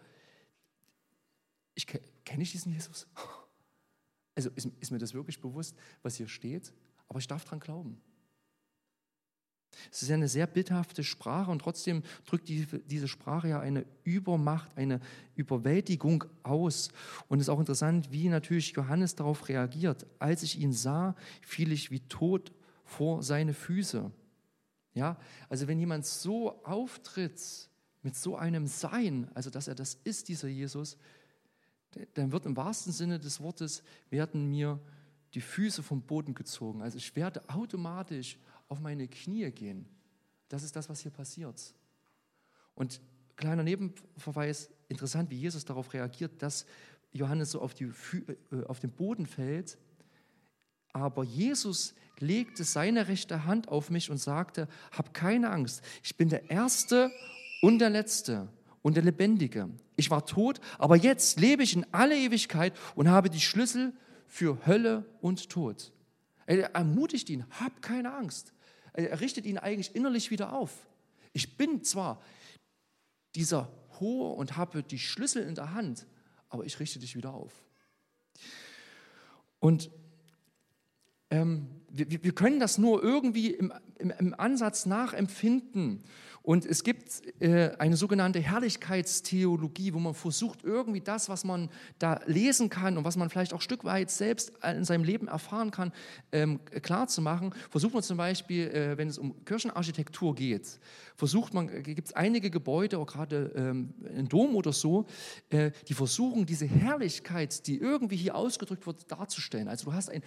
ich 1.75 1.87
kenne 1.87 2.43
ich 2.43 2.53
diesen 2.53 2.73
Jesus? 2.73 3.07
Also 4.37 4.49
ist, 4.55 4.69
ist 4.81 4.91
mir 4.91 4.99
das 4.99 5.13
wirklich 5.13 5.41
bewusst, 5.41 5.77
was 6.03 6.15
hier 6.15 6.29
steht? 6.29 6.73
Aber 7.09 7.19
ich 7.19 7.27
darf 7.27 7.45
dran 7.45 7.61
glauben. 7.61 8.01
Es 9.91 10.03
ist 10.03 10.09
ja 10.09 10.15
eine 10.15 10.29
sehr 10.29 10.47
bildhafte 10.47 11.05
Sprache 11.05 11.51
und 11.51 11.61
trotzdem 11.61 12.03
drückt 12.27 12.49
die, 12.49 12.67
diese 12.87 13.09
Sprache 13.09 13.49
ja 13.49 13.61
eine 13.61 13.87
Übermacht, 14.05 14.77
eine 14.77 15.01
Überwältigung 15.37 16.25
aus. 16.43 16.91
Und 17.29 17.39
es 17.39 17.47
ist 17.47 17.49
auch 17.49 17.61
interessant, 17.61 18.11
wie 18.11 18.29
natürlich 18.29 18.73
Johannes 18.73 19.15
darauf 19.15 19.49
reagiert. 19.49 20.07
Als 20.19 20.43
ich 20.43 20.59
ihn 20.59 20.73
sah, 20.73 21.15
fiel 21.41 21.73
ich 21.73 21.91
wie 21.91 22.01
tot 22.01 22.53
vor 22.85 23.23
seine 23.23 23.55
Füße. 23.55 24.11
Ja, 24.95 25.17
also 25.49 25.69
wenn 25.69 25.79
jemand 25.79 26.05
so 26.05 26.63
auftritt 26.65 27.41
mit 28.03 28.17
so 28.17 28.37
einem 28.37 28.67
Sein, 28.67 29.31
also 29.35 29.51
dass 29.51 29.69
er 29.69 29.75
das 29.75 29.95
ist, 30.05 30.29
dieser 30.29 30.49
Jesus, 30.49 30.97
dann 32.15 32.33
wird 32.33 32.47
im 32.47 32.57
wahrsten 32.57 32.93
Sinne 32.93 33.19
des 33.19 33.41
Wortes 33.41 33.83
werden 34.11 34.49
mir 34.49 34.81
die 35.35 35.41
Füße 35.41 35.83
vom 35.83 36.03
Boden 36.03 36.35
gezogen. 36.35 36.83
Also 36.83 36.99
ich 36.99 37.15
werde 37.15 37.49
automatisch 37.49 38.39
auf 38.71 38.81
meine 38.81 39.09
Knie 39.09 39.51
gehen. 39.51 39.87
Das 40.49 40.63
ist 40.63 40.75
das, 40.75 40.89
was 40.89 41.01
hier 41.01 41.11
passiert. 41.11 41.75
Und 42.75 43.01
kleiner 43.37 43.63
Nebenverweis, 43.63 44.71
interessant, 44.89 45.31
wie 45.31 45.37
Jesus 45.37 45.65
darauf 45.65 45.93
reagiert, 45.93 46.41
dass 46.41 46.65
Johannes 47.13 47.51
so 47.51 47.61
auf, 47.61 47.75
die, 47.75 47.85
äh, 47.85 48.65
auf 48.67 48.81
den 48.81 48.91
Boden 48.91 49.27
fällt. 49.27 49.77
Aber 50.93 51.25
Jesus 51.25 51.95
legte 52.19 52.65
seine 52.65 53.09
rechte 53.09 53.45
Hand 53.45 53.69
auf 53.69 53.91
mich 53.91 54.11
und 54.11 54.19
sagte, 54.19 54.69
hab 54.93 55.15
keine 55.15 55.51
Angst, 55.51 55.83
ich 56.03 56.17
bin 56.17 56.29
der 56.29 56.51
Erste 56.51 57.11
und 57.63 57.79
der 57.79 57.91
Letzte 57.91 58.49
und 58.83 58.95
der 58.95 59.03
Lebendige. 59.03 59.69
Ich 59.97 60.11
war 60.11 60.27
tot, 60.27 60.61
aber 60.79 60.97
jetzt 60.97 61.41
lebe 61.41 61.63
ich 61.63 61.75
in 61.75 61.87
alle 61.93 62.17
Ewigkeit 62.17 62.75
und 62.95 63.09
habe 63.09 63.31
die 63.31 63.41
Schlüssel 63.41 63.93
für 64.27 64.65
Hölle 64.67 65.05
und 65.21 65.51
Tod. 65.51 65.93
Er 66.47 66.75
ermutigt 66.75 67.31
ihn, 67.31 67.45
hab 67.61 67.83
keine 67.83 68.13
Angst. 68.15 68.53
Er 68.93 69.21
richtet 69.21 69.47
ihn 69.47 69.59
eigentlich 69.59 69.95
innerlich 69.95 70.31
wieder 70.31 70.53
auf. 70.53 70.87
Ich 71.33 71.57
bin 71.57 71.85
zwar 71.85 72.21
dieser 73.35 73.71
Hohe 74.01 74.35
und 74.35 74.57
habe 74.57 74.83
die 74.83 74.99
Schlüssel 74.99 75.43
in 75.43 75.55
der 75.55 75.73
Hand, 75.73 76.07
aber 76.49 76.65
ich 76.65 76.81
richte 76.81 76.99
dich 76.99 77.15
wieder 77.17 77.33
auf. 77.33 77.53
Und 79.61 79.91
ähm, 81.31 81.69
wir, 81.91 82.25
wir, 82.25 82.35
können 82.35 82.59
das 82.59 82.79
nur 82.79 83.03
irgendwie 83.03 83.51
im, 83.53 83.73
im, 83.99 84.11
im 84.11 84.35
Ansatz 84.39 84.87
nachempfinden. 84.87 86.03
Und 86.43 86.65
es 86.65 86.85
gibt 86.85 87.23
äh, 87.43 87.71
eine 87.79 87.97
sogenannte 87.97 88.41
Herrlichkeitstheologie, 88.41 89.93
wo 89.93 89.99
man 89.99 90.15
versucht, 90.15 90.65
irgendwie 90.65 91.01
das, 91.01 91.29
was 91.29 91.45
man 91.45 91.69
da 91.99 92.21
lesen 92.27 92.71
kann 92.71 92.97
und 92.97 93.05
was 93.05 93.17
man 93.17 93.29
vielleicht 93.29 93.53
auch 93.53 93.59
ein 93.59 93.63
Stück 93.63 93.85
weit 93.85 94.11
selbst 94.11 94.53
in 94.65 94.85
seinem 94.85 95.05
Leben 95.05 95.29
erfahren 95.29 95.71
kann, 95.71 95.93
ähm, 96.33 96.61
klarzumachen. 96.83 97.55
Versucht 97.69 97.93
man 97.93 98.03
zum 98.03 98.17
Beispiel, 98.17 98.69
äh, 98.69 98.97
wenn 98.97 99.09
es 99.09 99.19
um 99.19 99.45
Kirchenarchitektur 99.45 100.35
geht, 100.35 100.81
versucht 101.15 101.53
man, 101.53 101.69
äh, 101.69 101.83
gibt 101.83 102.09
es 102.09 102.15
einige 102.15 102.51
Gebäude, 102.51 102.99
auch 102.99 103.07
gerade 103.07 103.53
ähm, 103.55 103.93
ein 104.17 104.29
Dom 104.29 104.55
oder 104.55 104.73
so, 104.73 105.07
die 105.51 105.95
versuchen, 105.95 106.47
diese 106.47 106.67
Herrlichkeit, 106.67 107.67
die 107.67 107.79
irgendwie 107.79 108.17
hier 108.17 108.35
ausgedrückt 108.35 108.87
wird, 108.87 109.11
darzustellen. 109.11 109.69
Also 109.69 109.87
du 109.87 109.93
hast 109.93 110.11
einen 110.11 110.23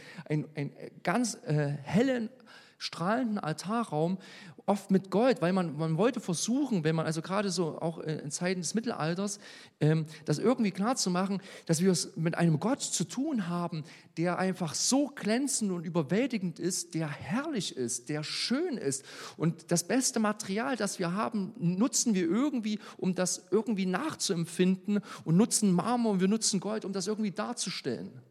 ein 0.56 0.72
ganz 1.04 1.36
äh, 1.46 1.68
hellen, 1.84 2.30
strahlenden 2.78 3.40
Altarraum, 3.40 4.18
oft 4.66 4.92
mit 4.92 5.12
Gold, 5.12 5.42
weil 5.42 5.52
man, 5.52 5.78
man 5.78 5.98
wollte 5.98 6.22
versuchen, 6.22 6.84
wenn 6.84 6.96
man 6.96 7.06
also 7.06 7.22
gerade 7.22 7.50
so 7.50 7.80
auch 7.82 8.00
in 8.00 8.32
Zeiten 8.32 8.62
des 8.62 8.74
Mittelalters, 8.74 9.40
ähm, 9.82 10.06
das 10.26 10.40
irgendwie 10.40 10.72
klar 10.72 10.96
zu 10.96 11.10
machen, 11.10 11.42
dass 11.66 11.82
wir 11.82 11.92
es 11.92 12.16
mit 12.16 12.36
einem 12.36 12.60
Gott 12.60 12.82
zu 12.82 13.04
tun 13.04 13.50
haben, 13.50 13.84
der 14.18 14.40
einfach 14.40 14.74
so 14.74 15.08
glänzend 15.08 15.72
und 15.72 15.86
überwältigend 15.86 16.60
ist, 16.60 16.94
der 16.94 17.10
herrlich 17.10 17.76
ist, 17.76 18.08
der 18.10 18.24
schön 18.24 18.78
ist. 18.78 19.04
Und 19.36 19.72
das 19.72 19.84
beste 19.86 20.20
Material, 20.20 20.78
das 20.78 20.98
wir 20.98 21.14
haben, 21.14 21.54
nutzen 21.58 22.14
wir 22.14 22.24
irgendwie, 22.24 22.80
um 22.98 23.16
das 23.16 23.48
irgendwie 23.52 23.86
nachzuempfinden 23.86 25.02
und 25.26 25.36
nutzen 25.36 25.74
Marmor 25.74 26.14
und 26.14 26.20
wir 26.22 26.30
nutzen 26.30 26.62
Gold, 26.62 26.86
um 26.86 26.94
das 26.94 27.08
irgendwie 27.08 27.32
darzustellen. 27.32 28.22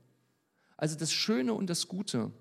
Also 0.79 0.99
das 0.99 1.13
Schöne 1.13 1.53
und 1.53 1.69
das 1.69 1.89
Gute 1.89 2.33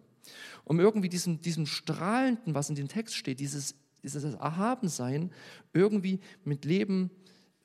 um 0.63 0.79
irgendwie 0.79 1.09
diesem, 1.09 1.41
diesem 1.41 1.65
Strahlenden, 1.65 2.53
was 2.53 2.69
in 2.69 2.75
dem 2.75 2.87
Text 2.87 3.15
steht, 3.15 3.39
dieses, 3.39 3.75
dieses 4.03 4.23
Erhabensein, 4.23 5.31
irgendwie 5.73 6.19
mit 6.43 6.65
Leben 6.65 7.11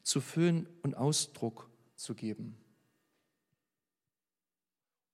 zu 0.02 0.20
füllen 0.20 0.68
und 0.82 0.96
Ausdruck 0.96 1.68
zu 1.96 2.14
geben. 2.14 2.56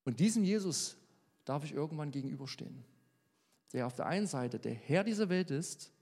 Und 0.05 0.21
diesem 0.21 0.45
Jesus 0.45 0.97
darf 1.45 1.65
ich 1.65 1.73
irgendwann 1.73 2.11
gegenüberstehen, 2.11 2.85
der 3.73 3.87
auf 3.87 3.95
der 3.95 4.07
einen 4.07 4.27
Seite 4.27 4.59
der 4.59 4.75
Herr 4.75 5.05
dieser 5.05 5.29
Welt 5.29 5.51
ist 5.51 5.93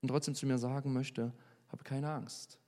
und 0.00 0.08
trotzdem 0.08 0.34
zu 0.34 0.46
mir 0.46 0.58
sagen 0.58 0.92
möchte, 0.92 1.32
habe 1.68 1.84
keine 1.84 2.10
Angst. 2.10 2.58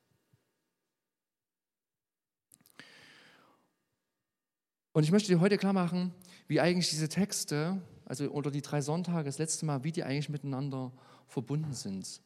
Und 4.92 5.04
ich 5.04 5.12
möchte 5.12 5.28
dir 5.28 5.40
heute 5.40 5.56
klar 5.56 5.72
machen, 5.72 6.12
wie 6.48 6.60
eigentlich 6.60 6.90
diese 6.90 7.08
Texte, 7.08 7.80
also 8.10 8.28
oder 8.30 8.50
die 8.50 8.60
drei 8.60 8.80
Sonntage, 8.80 9.24
das 9.24 9.38
letzte 9.38 9.64
Mal, 9.64 9.84
wie 9.84 9.92
die 9.92 10.02
eigentlich 10.02 10.28
miteinander 10.28 10.90
verbunden 11.28 11.72
sind. 11.72 12.20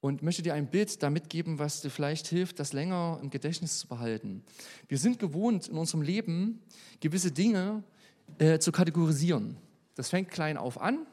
Und 0.00 0.22
möchte 0.22 0.42
dir 0.42 0.54
ein 0.54 0.70
Bild 0.70 1.02
damit 1.02 1.28
geben, 1.28 1.58
was 1.58 1.80
dir 1.80 1.90
vielleicht 1.90 2.28
hilft, 2.28 2.60
das 2.60 2.72
länger 2.72 3.18
im 3.20 3.28
Gedächtnis 3.28 3.80
zu 3.80 3.88
behalten. 3.88 4.44
Wir 4.86 4.98
sind 4.98 5.18
gewohnt, 5.18 5.66
in 5.66 5.76
unserem 5.76 6.02
Leben 6.02 6.60
gewisse 7.00 7.32
Dinge 7.32 7.82
äh, 8.38 8.60
zu 8.60 8.70
kategorisieren. 8.70 9.56
Das 9.96 10.08
fängt 10.08 10.30
klein 10.30 10.56
auf 10.56 10.80
an 10.80 11.04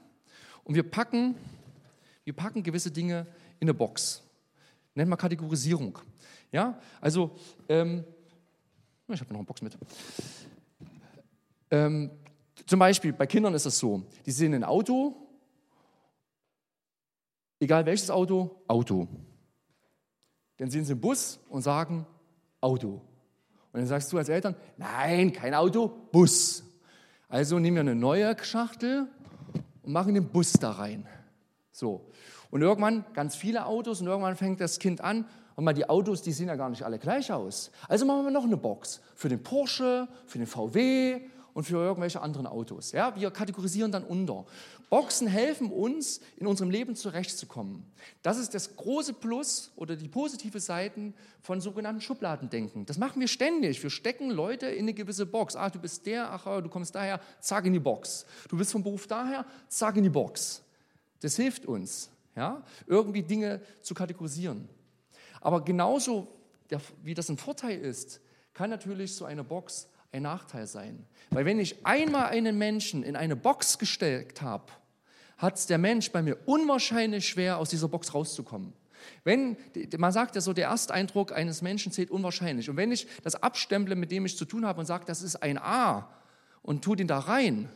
und 0.64 0.76
wir 0.76 0.84
packen, 0.84 1.34
wir 2.26 2.34
packen 2.34 2.62
gewisse 2.62 2.92
Dinge 2.92 3.26
in 3.60 3.68
eine 3.68 3.74
Box. 3.74 4.22
Nennt 4.94 5.10
man 5.10 5.18
Kategorisierung. 5.18 5.98
Ja, 6.52 6.80
also, 7.02 7.36
ähm, 7.68 8.04
ich 9.08 9.20
habe 9.20 9.34
noch 9.34 9.40
eine 9.40 9.48
Box 9.48 9.64
mit. 9.64 9.76
Ähm, 11.72 12.12
zum 12.66 12.80
Beispiel 12.80 13.14
bei 13.14 13.26
Kindern 13.26 13.54
ist 13.54 13.66
es 13.66 13.78
so, 13.80 14.04
die 14.26 14.32
sehen 14.32 14.54
ein 14.54 14.64
Auto, 14.64 15.16
egal 17.60 17.86
welches 17.86 18.10
Auto, 18.10 18.62
Auto. 18.68 19.08
Dann 20.58 20.70
sehen 20.70 20.86
sie 20.86 20.94
einen 20.94 21.02
Bus 21.02 21.40
und 21.50 21.62
sagen 21.62 22.06
Auto. 22.62 23.02
Und 23.72 23.82
dann 23.82 23.88
sagst 23.88 24.12
du 24.12 24.18
als 24.18 24.30
Eltern, 24.30 24.56
nein, 24.78 25.32
kein 25.32 25.54
Auto, 25.54 25.88
Bus. 26.12 26.64
Also 27.28 27.60
nehmen 27.60 27.76
wir 27.76 27.82
eine 27.82 27.96
neue 27.96 28.36
Schachtel 28.44 29.08
und 29.84 29.94
machen 29.94 30.14
den 30.14 30.30
Bus 30.30 30.54
da 30.54 30.72
rein. 30.72 31.08
So. 31.72 32.10
Und 32.50 32.62
irgendwann 32.62 33.06
ganz 33.14 33.36
viele 33.36 33.68
Autos 33.68 34.02
und 34.02 34.08
irgendwann 34.08 34.36
fängt 34.36 34.60
das 34.60 34.80
Kind 34.80 35.02
an, 35.02 35.26
und 35.60 35.66
mal 35.66 35.74
die 35.74 35.90
Autos, 35.90 36.22
die 36.22 36.32
sehen 36.32 36.48
ja 36.48 36.56
gar 36.56 36.70
nicht 36.70 36.84
alle 36.84 36.98
gleich 36.98 37.34
aus. 37.34 37.70
Also 37.90 38.06
machen 38.06 38.24
wir 38.24 38.32
noch 38.32 38.46
eine 38.46 38.56
Box 38.56 39.02
für 39.14 39.28
den 39.28 39.44
Porsche, 39.44 40.08
für 40.26 40.38
den 40.38 40.48
VW 40.48 41.20
und 41.54 41.64
für 41.64 41.78
irgendwelche 41.78 42.22
anderen 42.22 42.48
Autos. 42.48 42.92
Ja, 42.92 43.16
wir 43.16 43.32
kategorisieren 43.32 43.92
dann 43.92 44.04
unter. 44.04 44.46
Boxen 44.90 45.28
helfen 45.28 45.72
uns, 45.72 46.20
in 46.38 46.48
unserem 46.48 46.72
Leben 46.72 46.96
zurechtzukommen. 46.96 47.84
Das 48.24 48.38
ist 48.38 48.56
das 48.56 48.76
große 48.76 49.14
Plus 49.14 49.72
oder 49.76 49.96
die 49.96 50.08
positive 50.08 50.60
Seiten 50.60 51.14
von 51.42 51.62
sogenannten 51.62 52.02
Schubladendenken. 52.02 52.86
Das 52.86 52.98
machen 52.98 53.20
wir 53.20 53.28
ständig. 53.28 53.82
Wir 53.84 53.90
stecken 53.90 54.32
Leute 54.32 54.68
in 54.68 54.86
eine 54.86 54.94
gewisse 54.94 55.26
Box. 55.26 55.56
Ah, 55.56 55.70
du 55.70 55.80
bist 55.80 56.06
der, 56.06 56.32
ach, 56.32 56.46
du 56.62 56.70
kommst 56.70 56.96
daher, 56.96 57.22
zack 57.40 57.66
in 57.66 57.74
die 57.74 57.80
Box. 57.80 58.26
Du 58.50 58.58
bist 58.58 58.72
vom 58.72 58.84
Beruf 58.84 59.06
daher, 59.06 59.46
zack 59.68 59.96
in 59.98 60.04
die 60.04 60.10
Box. 60.10 60.64
Das 61.22 61.36
hilft 61.36 61.66
uns, 61.66 62.10
ja, 62.36 62.64
irgendwie 62.88 63.22
Dinge 63.22 63.62
zu 63.82 63.94
kategorisieren. 63.94 64.68
Aber 65.42 65.64
genauso 65.64 66.28
wie 67.04 67.14
das 67.14 67.30
ein 67.30 67.38
Vorteil 67.38 67.80
ist, 67.80 68.22
kann 68.54 68.70
natürlich 68.70 69.16
so 69.16 69.26
eine 69.26 69.44
Box 69.44 69.88
ein 70.12 70.24
Nachteil 70.24 70.68
sein. 70.68 71.06
Weil 71.30 71.46
wenn 71.46 71.60
ich 71.60 71.86
einmal 71.86 72.28
einen 72.28 72.58
Menschen 72.58 73.04
in 73.04 73.16
eine 73.16 73.36
Box 73.36 73.78
gesteckt 73.78 74.42
habe, 74.42 74.66
hat 75.38 75.56
es 75.56 75.68
der 75.68 75.78
Mensch 75.78 76.12
bei 76.12 76.22
mir 76.22 76.38
unwahrscheinlich 76.46 77.28
schwer, 77.28 77.58
aus 77.58 77.70
dieser 77.70 77.88
Box 77.88 78.14
rauszukommen. 78.14 78.74
Wenn, 79.24 79.56
man 79.98 80.12
sagt 80.12 80.36
ja 80.36 80.42
so, 80.42 80.52
der 80.52 80.68
Ersteindruck 80.68 81.32
eines 81.32 81.62
Menschen 81.62 81.92
zählt 81.92 82.12
unwahrscheinlich. 82.12 82.70
Und 82.70 82.76
wenn 82.76 82.92
ich 82.92 83.08
das 83.24 83.36
abstemple, 83.36 83.96
mit 83.96 84.12
dem 84.12 84.26
ich 84.26 84.38
zu 84.38 84.46
tun 84.46 84.66
habe 84.66 84.80
und 84.80 84.86
sage, 84.86 85.06
das 85.06 85.22
ist 85.22 85.38
ein 85.38 85.58
A 85.58 86.10
und 86.62 86.84
tue 86.84 86.98
den 86.98 87.08
da 87.08 87.20
rein, 87.20 87.70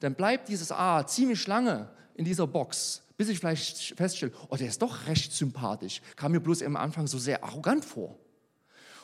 dann 0.00 0.14
bleibt 0.14 0.48
dieses 0.48 0.70
A 0.70 1.06
ziemlich 1.06 1.46
lange 1.46 1.88
in 2.14 2.24
dieser 2.24 2.46
Box, 2.46 3.02
bis 3.16 3.28
ich 3.28 3.38
vielleicht 3.38 3.96
feststelle, 3.96 4.32
oh, 4.48 4.56
der 4.56 4.68
ist 4.68 4.82
doch 4.82 5.06
recht 5.06 5.32
sympathisch. 5.32 6.02
Kam 6.16 6.32
mir 6.32 6.40
bloß 6.40 6.62
am 6.62 6.76
Anfang 6.76 7.06
so 7.06 7.18
sehr 7.18 7.42
arrogant 7.42 7.84
vor. 7.84 8.18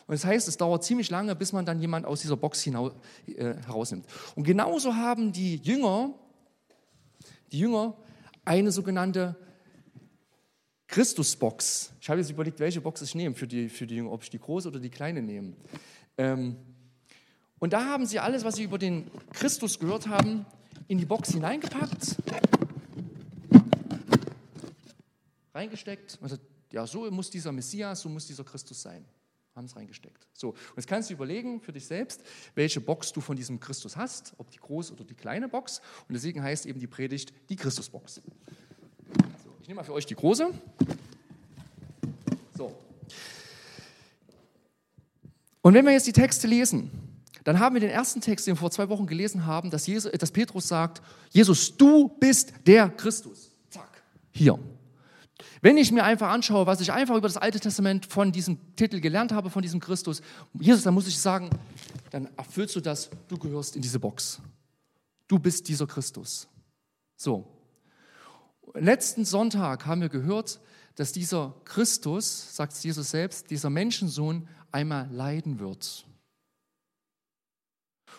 Und 0.07 0.13
das 0.13 0.25
heißt, 0.25 0.49
es 0.49 0.57
dauert 0.59 0.85
ziemlich 0.85 1.09
lange, 1.09 1.35
bis 1.35 1.53
man 1.53 1.65
dann 1.65 1.81
jemand 1.81 2.05
aus 2.05 2.21
dieser 2.21 2.37
Box 2.37 2.63
hinaus, 2.63 2.93
äh, 3.27 3.55
herausnimmt. 3.67 4.05
Und 4.35 4.45
genauso 4.45 4.95
haben 4.95 5.33
die 5.33 5.57
Jünger, 5.57 6.13
die 7.53 7.61
Jünger 7.61 7.97
eine 8.45 8.71
sogenannte 8.71 9.35
Christusbox. 10.89 11.93
Ich 12.01 12.11
habe 12.11 12.21
jetzt 12.21 12.31
überlegt, 12.31 12.61
welche 12.61 12.83
Box 12.83 13.01
ich 13.01 13.15
nehme 13.15 13.35
für 13.35 13.47
die, 13.47 13.71
für 13.71 13.87
die 13.87 13.97
Jünger, 13.97 14.13
ob 14.13 14.23
ich 14.23 14.31
die 14.31 14.39
große 14.39 14.69
oder 14.69 14.79
die 14.79 14.91
kleine 14.91 15.23
nehme. 15.23 15.55
Ähm, 16.19 16.57
und 17.59 17.73
da 17.73 17.87
haben 17.87 18.05
sie 18.05 18.19
alles, 18.19 18.45
was 18.45 18.57
sie 18.57 18.65
über 18.65 18.77
den 18.77 19.11
Christus 19.33 19.79
gehört 19.79 20.07
haben, 20.07 20.45
in 20.87 20.99
die 20.99 21.07
Box 21.07 21.33
hineingepackt, 21.33 22.17
reingesteckt 25.55 26.19
und 26.21 26.25
gesagt, 26.25 26.43
ja, 26.73 26.87
so 26.87 27.11
muss 27.11 27.31
dieser 27.31 27.53
Messias, 27.53 28.03
so 28.03 28.11
muss 28.11 28.27
dieser 28.27 28.45
Christus 28.45 28.83
sein 28.83 29.03
haben 29.55 29.67
es 29.67 29.77
reingesteckt. 29.77 30.27
So, 30.33 30.51
und 30.51 30.77
jetzt 30.77 30.89
kannst 30.89 31.11
du 31.11 31.15
überlegen 31.15 31.61
für 31.61 31.73
dich 31.73 31.87
selbst, 31.87 32.23
welche 32.55 32.81
Box 32.81 33.13
du 33.13 33.21
von 33.21 33.37
diesem 33.37 33.61
Christus 33.61 33.97
hast, 33.97 34.35
ob 34.39 34.51
die 34.51 34.59
große 34.59 34.93
oder 34.93 35.05
die 35.05 35.15
kleine 35.15 35.49
Box. 35.49 35.81
Und 36.09 36.15
deswegen 36.15 36.43
heißt 36.43 36.67
eben 36.67 36.81
die 36.81 36.87
Predigt 36.87 37.33
die 37.49 37.57
Christusbox. 37.57 38.17
So, 39.45 39.55
ich 39.61 39.69
nehme 39.69 39.79
mal 39.79 39.85
für 39.85 39.93
euch 39.93 40.07
die 40.07 40.17
große. 40.17 40.51
So. 42.57 42.77
Und 45.63 45.75
wenn 45.75 45.85
wir 45.85 45.93
jetzt 45.93 46.07
die 46.07 46.13
Texte 46.13 46.47
lesen, 46.47 46.91
dann 47.45 47.59
haben 47.61 47.75
wir 47.75 47.81
den 47.81 47.91
ersten 47.91 48.21
Text, 48.21 48.47
den 48.47 48.55
wir 48.55 48.59
vor 48.59 48.71
zwei 48.71 48.89
Wochen 48.89 49.07
gelesen 49.07 49.47
haben, 49.47 49.71
dass, 49.71 49.87
Jesus, 49.87 50.11
dass 50.13 50.31
Petrus 50.31 50.67
sagt, 50.67 51.01
Jesus, 51.31 51.77
du 51.77 52.09
bist 52.09 52.55
der 52.67 52.89
Christus. 52.89 53.53
Zack, 53.71 54.03
hier. 54.33 54.59
Wenn 55.61 55.77
ich 55.77 55.93
mir 55.93 56.05
einfach 56.05 56.29
anschaue, 56.29 56.67
was 56.67 56.81
ich 56.81 56.93
einfach 56.93 57.17
über 57.17 57.29
das 57.29 57.37
Alte 57.37 57.61
Testament 57.61 58.07
von 58.07 58.33
diesem 58.33 58.77
Titel 58.77 59.01
gelernt 59.01 59.33
habe, 59.33 59.51
von 59.51 59.63
diesem 59.63 59.81
Christus, 59.81 60.23
Jesus, 60.55 60.83
dann 60.83 60.95
muss 60.95 61.07
ich 61.07 61.19
sagen, 61.19 61.51
dann 62.11 62.29
erfüllst 62.37 62.77
du 62.77 62.81
das, 62.81 63.11
du 63.29 63.39
gehörst 63.39 63.77
in 63.77 63.83
diese 63.83 63.99
Box. 63.99 64.41
Du 65.27 65.39
bist 65.39 65.69
dieser 65.69 65.87
Christus. 65.87 66.49
So. 67.17 67.47
Letzten 68.75 69.25
Sonntag 69.25 69.87
haben 69.87 70.01
wir 70.01 70.09
gehört, 70.09 70.61
dass 70.97 71.13
dieser 71.13 71.55
Christus, 71.65 72.55
sagt 72.55 72.73
Jesus 72.83 73.11
selbst, 73.11 73.51
dieser 73.51 73.71
Menschensohn 73.71 74.49
einmal 74.71 75.09
leiden 75.11 75.59
wird. 75.59 76.07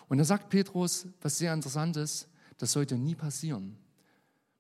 Und 0.08 0.18
da 0.18 0.24
sagt 0.24 0.50
Petrus, 0.50 1.08
was 1.22 1.38
sehr 1.38 1.54
interessant 1.54 1.98
ist, 1.98 2.28
das 2.58 2.72
sollte 2.72 2.96
nie 2.98 3.16
passieren. 3.16 3.78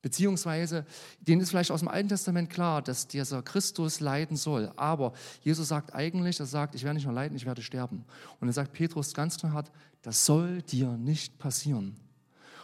Beziehungsweise, 0.06 0.86
denen 1.20 1.41
ist 1.41 1.50
vielleicht 1.50 1.72
aus 1.72 1.80
dem 1.80 1.88
Alten 1.88 2.10
Testament 2.10 2.52
klar, 2.52 2.84
dass 2.84 3.08
dieser 3.08 3.41
Christus 3.41 4.02
leiden 4.02 4.38
soll. 4.38 4.72
Aber 4.76 5.13
Jesus 5.41 5.70
sagt 5.70 5.96
eigentlich, 5.96 6.39
er 6.39 6.46
sagt, 6.46 6.76
ich 6.76 6.84
werde 6.84 6.94
nicht 6.94 7.06
nur 7.06 7.13
leiden, 7.15 7.36
ich 7.36 7.48
werde 7.48 7.63
sterben. 7.63 8.06
Und 8.39 8.48
dann 8.48 8.54
sagt 8.54 8.72
Petrus 8.74 9.15
ganz 9.15 9.41
hart, 9.41 9.72
das 10.04 10.28
soll 10.28 10.62
dir 10.62 10.89
nicht 10.89 11.39
passieren. 11.39 11.96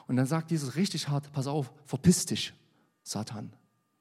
Und 0.05 0.17
dann 0.17 0.27
sagt 0.27 0.51
Jesus 0.51 0.75
richtig 0.75 1.07
hart, 1.07 1.33
pass 1.33 1.47
auf, 1.47 1.71
verpiss 1.87 2.27
dich, 2.27 2.53
Satan. 3.01 3.51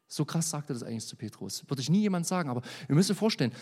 So 0.07 0.26
krass 0.26 0.50
sagt 0.50 0.68
er 0.68 0.74
das 0.74 0.83
eigentlich 0.83 1.07
zu 1.07 1.16
Petrus. 1.16 1.64
Würde 1.66 1.81
ich 1.81 1.88
nie 1.88 2.03
jemand 2.03 2.26
sagen, 2.26 2.50
aber 2.50 2.61
ihr 2.90 2.94
müsst 2.94 3.11
euch 3.11 3.16
vorstellen, 3.16 3.53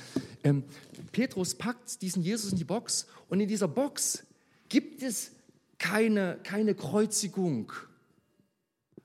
ähm, 0.43 0.65
Petrus 1.13 1.55
packt 1.55 2.03
diesen 2.03 2.25
Jesus 2.25 2.51
in 2.51 2.59
die 2.59 2.65
Box 2.65 3.07
und 3.29 3.39
in 3.39 3.47
dieser 3.47 3.69
Box 3.69 4.25
gibt 4.69 5.05
es 5.05 5.31
keine, 5.79 6.41
keine 6.43 6.75
Kreuzigung 6.75 7.73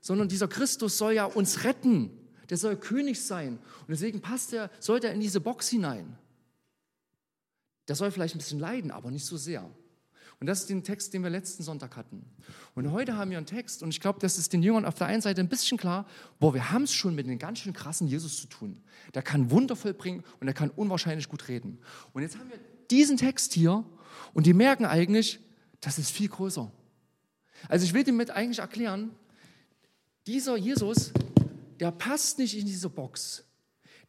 sondern 0.04 0.28
dieser 0.28 0.48
Christus 0.48 0.98
soll 0.98 1.14
ja 1.14 1.24
uns 1.24 1.64
retten. 1.64 2.10
Der 2.50 2.58
soll 2.58 2.76
König 2.76 3.24
sein. 3.24 3.58
Und 3.80 3.88
deswegen 3.88 4.20
passt 4.20 4.52
er, 4.52 4.70
sollte 4.78 5.06
er 5.06 5.14
in 5.14 5.20
diese 5.20 5.40
Box 5.40 5.70
hinein. 5.70 6.18
Der 7.88 7.96
soll 7.96 8.10
vielleicht 8.10 8.34
ein 8.34 8.38
bisschen 8.38 8.60
leiden, 8.60 8.90
aber 8.90 9.10
nicht 9.10 9.24
so 9.24 9.38
sehr. 9.38 9.64
Und 10.40 10.46
das 10.46 10.60
ist 10.60 10.68
der 10.68 10.82
Text, 10.82 11.14
den 11.14 11.22
wir 11.22 11.30
letzten 11.30 11.62
Sonntag 11.62 11.96
hatten. 11.96 12.22
Und 12.74 12.92
heute 12.92 13.16
haben 13.16 13.30
wir 13.30 13.38
einen 13.38 13.46
Text, 13.46 13.82
und 13.82 13.88
ich 13.88 14.00
glaube, 14.00 14.18
das 14.20 14.36
ist 14.36 14.52
den 14.52 14.62
Jüngern 14.62 14.84
auf 14.84 14.94
der 14.94 15.06
einen 15.06 15.22
Seite 15.22 15.40
ein 15.40 15.48
bisschen 15.48 15.78
klar, 15.78 16.06
boah, 16.38 16.52
wir 16.52 16.70
haben 16.70 16.82
es 16.82 16.92
schon 16.92 17.14
mit 17.14 17.24
einem 17.26 17.38
ganz 17.38 17.60
schön 17.60 17.72
krassen 17.72 18.06
Jesus 18.06 18.42
zu 18.42 18.46
tun. 18.46 18.82
Der 19.14 19.22
kann 19.22 19.50
Wunder 19.50 19.74
vollbringen 19.74 20.22
und 20.38 20.46
er 20.46 20.52
kann 20.52 20.68
unwahrscheinlich 20.68 21.30
gut 21.30 21.48
reden. 21.48 21.78
Und 22.12 22.20
jetzt 22.20 22.36
haben 22.36 22.50
wir 22.50 22.58
diesen 22.90 23.16
Text 23.16 23.54
hier 23.54 23.86
und 24.34 24.44
die 24.44 24.52
merken 24.52 24.84
eigentlich, 24.84 25.40
das 25.80 25.98
ist 25.98 26.10
viel 26.10 26.28
größer. 26.28 26.70
Also 27.68 27.86
ich 27.86 27.94
will 27.94 28.04
damit 28.04 28.30
eigentlich 28.30 28.58
erklären, 28.58 29.12
dieser 30.26 30.56
Jesus, 30.56 31.12
der 31.80 31.90
passt 31.90 32.38
nicht 32.38 32.56
in 32.58 32.66
diese 32.66 32.88
Box. 32.88 33.44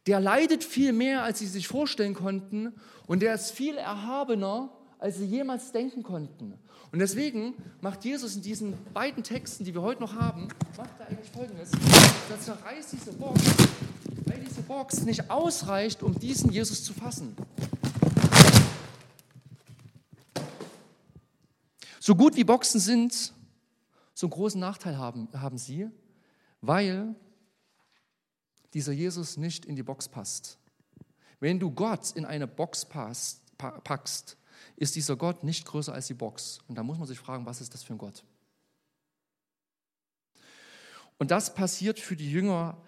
Der 0.06 0.20
leidet 0.20 0.62
viel 0.62 0.92
mehr, 0.92 1.22
als 1.22 1.40
sie 1.40 1.46
sich 1.46 1.68
vorstellen 1.68 2.14
konnten 2.14 2.72
und 3.06 3.20
der 3.20 3.34
ist 3.34 3.50
viel 3.50 3.76
erhabener, 3.76 4.70
als 4.98 5.18
sie 5.18 5.26
jemals 5.26 5.72
denken 5.72 6.02
konnten. 6.02 6.54
Und 6.92 7.00
deswegen 7.00 7.54
macht 7.80 8.04
Jesus 8.04 8.36
in 8.36 8.42
diesen 8.42 8.74
beiden 8.94 9.22
Texten, 9.22 9.64
die 9.64 9.74
wir 9.74 9.82
heute 9.82 10.00
noch 10.00 10.14
haben, 10.14 10.48
macht 10.76 10.98
er 11.00 11.08
eigentlich 11.08 11.30
Folgendes. 11.30 11.70
Er 12.30 12.40
zerreißt 12.40 12.92
diese 12.92 13.12
Box, 13.12 13.42
weil 14.24 14.38
diese 14.40 14.62
Box 14.62 15.02
nicht 15.02 15.30
ausreicht, 15.30 16.02
um 16.02 16.18
diesen 16.18 16.50
Jesus 16.50 16.84
zu 16.84 16.94
fassen. 16.94 17.36
So 22.00 22.14
gut 22.14 22.36
wie 22.36 22.44
Boxen 22.44 22.80
sind, 22.80 23.32
so 24.14 24.26
einen 24.26 24.30
großen 24.30 24.60
Nachteil 24.60 24.96
haben, 24.96 25.28
haben 25.34 25.58
sie, 25.58 25.90
weil 26.66 27.14
dieser 28.74 28.92
Jesus 28.92 29.36
nicht 29.36 29.64
in 29.64 29.76
die 29.76 29.82
Box 29.82 30.08
passt. 30.08 30.58
Wenn 31.40 31.58
du 31.58 31.70
Gott 31.70 32.12
in 32.12 32.24
eine 32.24 32.46
Box 32.46 32.84
passt, 32.84 33.42
packst, 33.56 34.36
ist 34.76 34.96
dieser 34.96 35.16
Gott 35.16 35.44
nicht 35.44 35.64
größer 35.66 35.92
als 35.92 36.06
die 36.06 36.14
Box. 36.14 36.60
Und 36.68 36.76
da 36.76 36.82
muss 36.82 36.98
man 36.98 37.06
sich 37.06 37.18
fragen, 37.18 37.46
was 37.46 37.60
ist 37.60 37.74
das 37.74 37.82
für 37.82 37.94
ein 37.94 37.98
Gott? 37.98 38.24
Und 41.18 41.30
das 41.30 41.54
passiert 41.54 41.98
für 41.98 42.16
die 42.16 42.30
Jünger. 42.30 42.82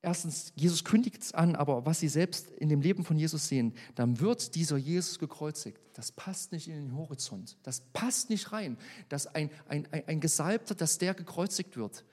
Erstens, 0.00 0.52
Jesus 0.56 0.84
kündigt 0.84 1.22
es 1.22 1.32
an, 1.32 1.54
aber 1.54 1.86
was 1.86 2.00
sie 2.00 2.08
selbst 2.08 2.50
in 2.50 2.68
dem 2.68 2.80
Leben 2.80 3.04
von 3.04 3.16
Jesus 3.16 3.48
sehen, 3.48 3.74
dann 3.94 4.20
wird 4.20 4.54
dieser 4.54 4.76
Jesus 4.76 5.18
gekreuzigt. 5.18 5.80
Das 5.94 6.12
passt 6.12 6.52
nicht 6.52 6.68
in 6.68 6.74
den 6.74 6.96
Horizont. 6.96 7.56
Das 7.62 7.80
passt 7.92 8.30
nicht 8.30 8.52
rein, 8.52 8.78
dass 9.08 9.26
ein, 9.28 9.50
ein, 9.68 9.86
ein, 9.92 10.06
ein 10.06 10.20
Gesalbter, 10.20 10.74
dass 10.74 10.98
der 10.98 11.14
gekreuzigt 11.14 11.76
wird. 11.76 12.04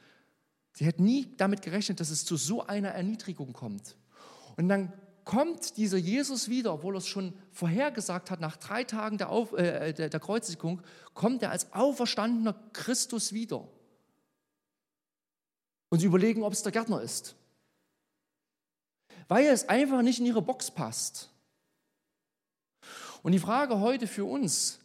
Sie 0.74 0.86
hätten 0.86 1.04
nie 1.04 1.34
damit 1.38 1.62
gerechnet, 1.62 2.00
dass 2.00 2.10
es 2.10 2.26
zu 2.26 2.38
so 2.38 2.66
einer 2.66 2.90
Erniedrigung 2.90 3.54
kommt. 3.54 3.98
Und 4.56 4.70
dann 4.70 4.94
kommt 5.26 5.78
dieser 5.78 5.98
Jesus 5.98 6.50
wieder, 6.50 6.74
obwohl 6.74 6.96
er 6.96 7.00
es 7.00 7.08
schon 7.08 7.34
vorhergesagt 7.52 8.32
hat, 8.32 8.40
nach 8.40 8.58
drei 8.58 8.84
Tagen 8.84 9.18
der, 9.18 9.30
Auf, 9.30 9.54
äh, 9.54 9.94
der, 9.94 10.10
der 10.10 10.20
Kreuzigung, 10.20 10.82
kommt 11.14 11.44
er 11.44 11.52
als 11.52 11.72
auferstandener 11.74 12.56
Christus 12.74 13.32
wieder. 13.32 13.68
Und 15.90 16.00
sie 16.00 16.08
überlegen, 16.08 16.44
ob 16.44 16.54
es 16.54 16.64
der 16.64 16.72
Gärtner 16.72 17.02
ist. 17.02 17.36
Weil 19.28 19.46
es 19.46 19.70
einfach 19.70 20.02
nicht 20.02 20.20
in 20.20 20.26
ihre 20.26 20.42
Box 20.42 20.72
passt. 20.72 21.30
Und 23.22 23.34
die 23.34 23.40
Frage 23.40 23.80
heute 23.80 24.08
für 24.08 24.26
uns, 24.26 24.80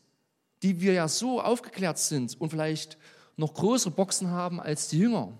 die 0.62 0.80
wir 0.80 0.92
ja 0.92 1.08
so 1.08 1.40
aufgeklärt 1.40 1.98
sind 1.98 2.40
und 2.40 2.50
vielleicht 2.50 2.98
noch 3.36 3.54
größere 3.54 3.92
Boxen 3.92 4.30
haben 4.30 4.60
als 4.60 4.88
die 4.88 4.98
Jünger, 4.98 5.32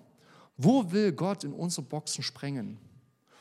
wo 0.56 0.90
will 0.92 1.12
Gott 1.12 1.44
in 1.44 1.52
unsere 1.52 1.82
Boxen 1.82 2.22
sprengen? 2.22 2.78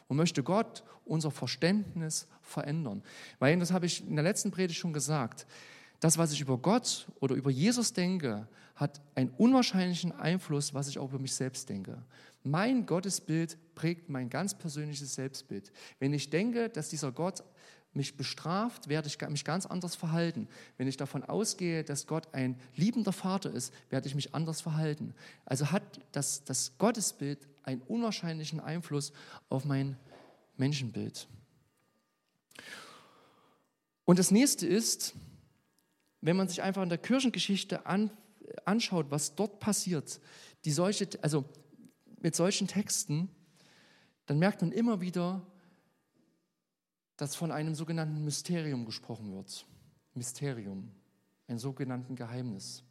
Und 0.07 0.17
möchte 0.17 0.43
Gott 0.43 0.83
unser 1.05 1.31
Verständnis 1.31 2.27
verändern? 2.41 3.03
Weil, 3.39 3.57
das 3.57 3.71
habe 3.71 3.85
ich 3.85 4.05
in 4.07 4.15
der 4.15 4.23
letzten 4.23 4.51
Predigt 4.51 4.79
schon 4.79 4.93
gesagt, 4.93 5.47
das, 5.99 6.17
was 6.17 6.33
ich 6.33 6.41
über 6.41 6.57
Gott 6.57 7.07
oder 7.19 7.35
über 7.35 7.49
Jesus 7.49 7.93
denke, 7.93 8.47
hat 8.75 9.01
einen 9.15 9.29
unwahrscheinlichen 9.37 10.11
Einfluss, 10.11 10.73
was 10.73 10.87
ich 10.87 10.99
auch 10.99 11.09
über 11.09 11.19
mich 11.19 11.33
selbst 11.33 11.69
denke. 11.69 12.03
Mein 12.43 12.85
Gottesbild 12.85 13.57
prägt 13.75 14.09
mein 14.09 14.29
ganz 14.29 14.53
persönliches 14.53 15.13
Selbstbild. 15.15 15.71
Wenn 15.99 16.13
ich 16.13 16.29
denke, 16.29 16.69
dass 16.69 16.89
dieser 16.89 17.11
Gott 17.11 17.43
mich 17.93 18.17
bestraft, 18.17 18.89
werde 18.89 19.07
ich 19.07 19.19
mich 19.29 19.45
ganz 19.45 19.65
anders 19.65 19.95
verhalten. 19.95 20.47
Wenn 20.77 20.87
ich 20.87 20.97
davon 20.97 21.23
ausgehe, 21.23 21.83
dass 21.83 22.07
Gott 22.07 22.33
ein 22.33 22.59
liebender 22.75 23.13
Vater 23.13 23.51
ist, 23.51 23.73
werde 23.89 24.07
ich 24.07 24.15
mich 24.15 24.33
anders 24.33 24.61
verhalten. 24.61 25.13
Also 25.45 25.71
hat 25.71 25.83
das, 26.11 26.43
das 26.43 26.77
Gottesbild 26.77 27.47
einen 27.63 27.81
unwahrscheinlichen 27.81 28.59
Einfluss 28.59 29.13
auf 29.49 29.65
mein 29.65 29.97
Menschenbild. 30.57 31.27
Und 34.05 34.19
das 34.19 34.31
nächste 34.31 34.67
ist, 34.67 35.13
wenn 36.21 36.35
man 36.35 36.47
sich 36.47 36.61
einfach 36.61 36.83
in 36.83 36.89
der 36.89 36.97
Kirchengeschichte 36.97 37.85
an, 37.85 38.11
anschaut, 38.65 39.07
was 39.09 39.35
dort 39.35 39.59
passiert, 39.59 40.19
die 40.65 40.71
solche, 40.71 41.07
also 41.21 41.45
mit 42.21 42.35
solchen 42.35 42.67
Texten, 42.67 43.29
dann 44.25 44.39
merkt 44.39 44.61
man 44.61 44.71
immer 44.71 45.01
wieder, 45.01 45.45
dass 47.17 47.35
von 47.35 47.51
einem 47.51 47.75
sogenannten 47.75 48.23
Mysterium 48.23 48.85
gesprochen 48.85 49.33
wird. 49.33 49.65
Mysterium, 50.13 50.91
ein 51.47 51.57
sogenannten 51.57 52.15
Geheimnis. 52.15 52.83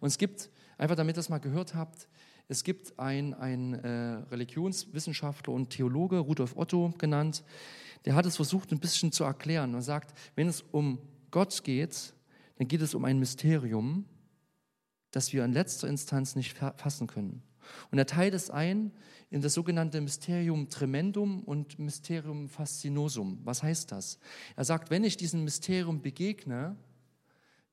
Und 0.00 0.08
es 0.08 0.18
gibt, 0.18 0.50
einfach 0.78 0.96
damit 0.96 1.14
ihr 1.14 1.20
das 1.20 1.28
mal 1.28 1.38
gehört 1.38 1.74
habt, 1.74 2.08
es 2.48 2.62
gibt 2.62 2.98
einen 2.98 3.74
äh, 3.74 3.88
Religionswissenschaftler 4.30 5.52
und 5.54 5.70
Theologe, 5.70 6.18
Rudolf 6.18 6.56
Otto 6.56 6.92
genannt, 6.98 7.42
der 8.04 8.14
hat 8.14 8.26
es 8.26 8.36
versucht, 8.36 8.70
ein 8.70 8.80
bisschen 8.80 9.12
zu 9.12 9.24
erklären 9.24 9.74
und 9.74 9.82
sagt, 9.82 10.16
wenn 10.34 10.46
es 10.46 10.60
um 10.60 10.98
Gott 11.30 11.64
geht, 11.64 12.12
dann 12.58 12.68
geht 12.68 12.82
es 12.82 12.94
um 12.94 13.04
ein 13.04 13.18
Mysterium, 13.18 14.04
das 15.10 15.32
wir 15.32 15.44
in 15.44 15.52
letzter 15.52 15.88
Instanz 15.88 16.36
nicht 16.36 16.56
fassen 16.56 17.06
können. 17.06 17.42
Und 17.90 17.98
er 17.98 18.06
teilt 18.06 18.34
es 18.34 18.50
ein 18.50 18.92
in 19.30 19.40
das 19.40 19.54
sogenannte 19.54 20.00
Mysterium 20.00 20.68
Tremendum 20.68 21.42
und 21.42 21.78
Mysterium 21.78 22.48
Fascinosum. 22.48 23.40
Was 23.44 23.62
heißt 23.62 23.92
das? 23.92 24.18
Er 24.56 24.64
sagt, 24.64 24.90
wenn 24.90 25.04
ich 25.04 25.16
diesem 25.16 25.44
Mysterium 25.44 26.02
begegne, 26.02 26.76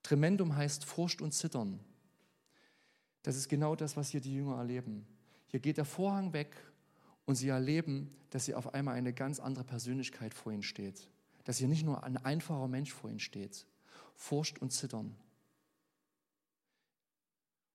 Tremendum 0.03 0.55
heißt 0.55 0.85
Furcht 0.85 1.21
und 1.21 1.33
Zittern. 1.33 1.79
Das 3.23 3.35
ist 3.35 3.49
genau 3.49 3.75
das, 3.75 3.97
was 3.97 4.09
hier 4.09 4.21
die 4.21 4.33
Jünger 4.33 4.57
erleben. 4.57 5.05
Hier 5.47 5.59
geht 5.59 5.77
der 5.77 5.85
Vorhang 5.85 6.33
weg 6.33 6.55
und 7.25 7.35
sie 7.35 7.49
erleben, 7.49 8.09
dass 8.31 8.45
sie 8.45 8.55
auf 8.55 8.73
einmal 8.73 8.95
eine 8.95 9.13
ganz 9.13 9.39
andere 9.39 9.63
Persönlichkeit 9.63 10.33
vor 10.33 10.51
ihnen 10.51 10.63
steht. 10.63 11.07
Dass 11.43 11.57
hier 11.57 11.67
nicht 11.67 11.85
nur 11.85 12.03
ein 12.03 12.17
einfacher 12.17 12.67
Mensch 12.67 12.91
vor 12.91 13.09
ihnen 13.09 13.19
steht. 13.19 13.65
Furcht 14.15 14.59
und 14.61 14.71
Zittern. 14.71 15.15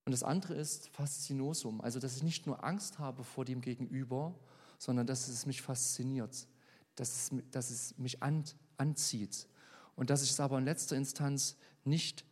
Und 0.06 0.12
das 0.12 0.22
andere 0.22 0.54
ist 0.54 0.88
Faszinosum, 0.90 1.80
also 1.80 1.98
dass 1.98 2.16
ich 2.16 2.22
nicht 2.22 2.46
nur 2.46 2.62
Angst 2.62 3.00
habe 3.00 3.24
vor 3.24 3.44
dem 3.44 3.60
Gegenüber, 3.60 4.38
sondern 4.78 5.04
dass 5.04 5.26
es 5.26 5.46
mich 5.46 5.62
fasziniert, 5.62 6.46
dass 6.94 7.32
es, 7.32 7.42
dass 7.50 7.70
es 7.70 7.98
mich 7.98 8.22
an, 8.22 8.44
anzieht 8.76 9.48
und 9.96 10.08
dass 10.08 10.22
ich 10.22 10.30
es 10.30 10.38
aber 10.38 10.58
in 10.58 10.64
letzter 10.64 10.96
Instanz 10.96 11.56
nicht 11.84 12.24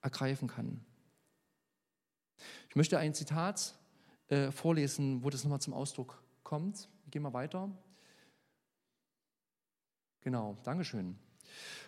ergreifen 0.00 0.48
kann. 0.48 0.82
Ich 2.70 2.76
möchte 2.76 2.98
ein 2.98 3.12
Zitat 3.12 3.78
äh, 4.28 4.50
vorlesen, 4.50 5.22
wo 5.22 5.28
das 5.28 5.44
nochmal 5.44 5.60
zum 5.60 5.74
Ausdruck 5.74 6.22
kommt. 6.44 6.88
Gehen 7.10 7.22
wir 7.22 7.34
weiter. 7.34 7.70
Genau, 10.22 10.56
Dankeschön. 10.62 11.18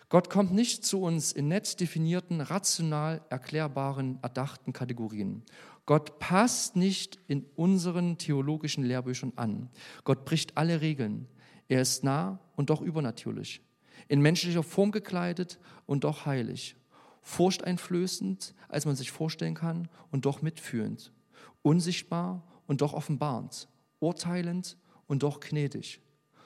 Gott 0.09 0.29
kommt 0.29 0.51
nicht 0.51 0.83
zu 0.83 1.01
uns 1.01 1.31
in 1.31 1.47
nett 1.47 1.79
definierten, 1.79 2.41
rational 2.41 3.21
erklärbaren, 3.29 4.19
erdachten 4.21 4.73
Kategorien. 4.73 5.43
Gott 5.85 6.19
passt 6.19 6.75
nicht 6.75 7.17
in 7.27 7.45
unseren 7.55 8.17
theologischen 8.17 8.83
Lehrbüchern 8.83 9.33
an. 9.37 9.69
Gott 10.03 10.25
bricht 10.25 10.57
alle 10.57 10.81
Regeln. 10.81 11.27
Er 11.69 11.81
ist 11.81 12.03
nah 12.03 12.39
und 12.55 12.69
doch 12.69 12.81
übernatürlich. 12.81 13.61
In 14.07 14.21
menschlicher 14.21 14.63
Form 14.63 14.91
gekleidet 14.91 15.59
und 15.85 16.03
doch 16.03 16.25
heilig. 16.25 16.75
Furchteinflößend, 17.21 18.53
als 18.67 18.85
man 18.85 18.95
sich 18.95 19.11
vorstellen 19.11 19.53
kann 19.53 19.87
und 20.11 20.25
doch 20.25 20.41
mitfühlend. 20.41 21.13
Unsichtbar 21.61 22.43
und 22.67 22.81
doch 22.81 22.93
offenbarend. 22.93 23.69
Urteilend 23.99 24.77
und 25.07 25.23
doch 25.23 25.39
gnädig. 25.39 26.01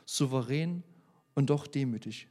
Souverän 0.05 0.83
und 1.33 1.49
doch 1.49 1.65
demütig. 1.65 2.27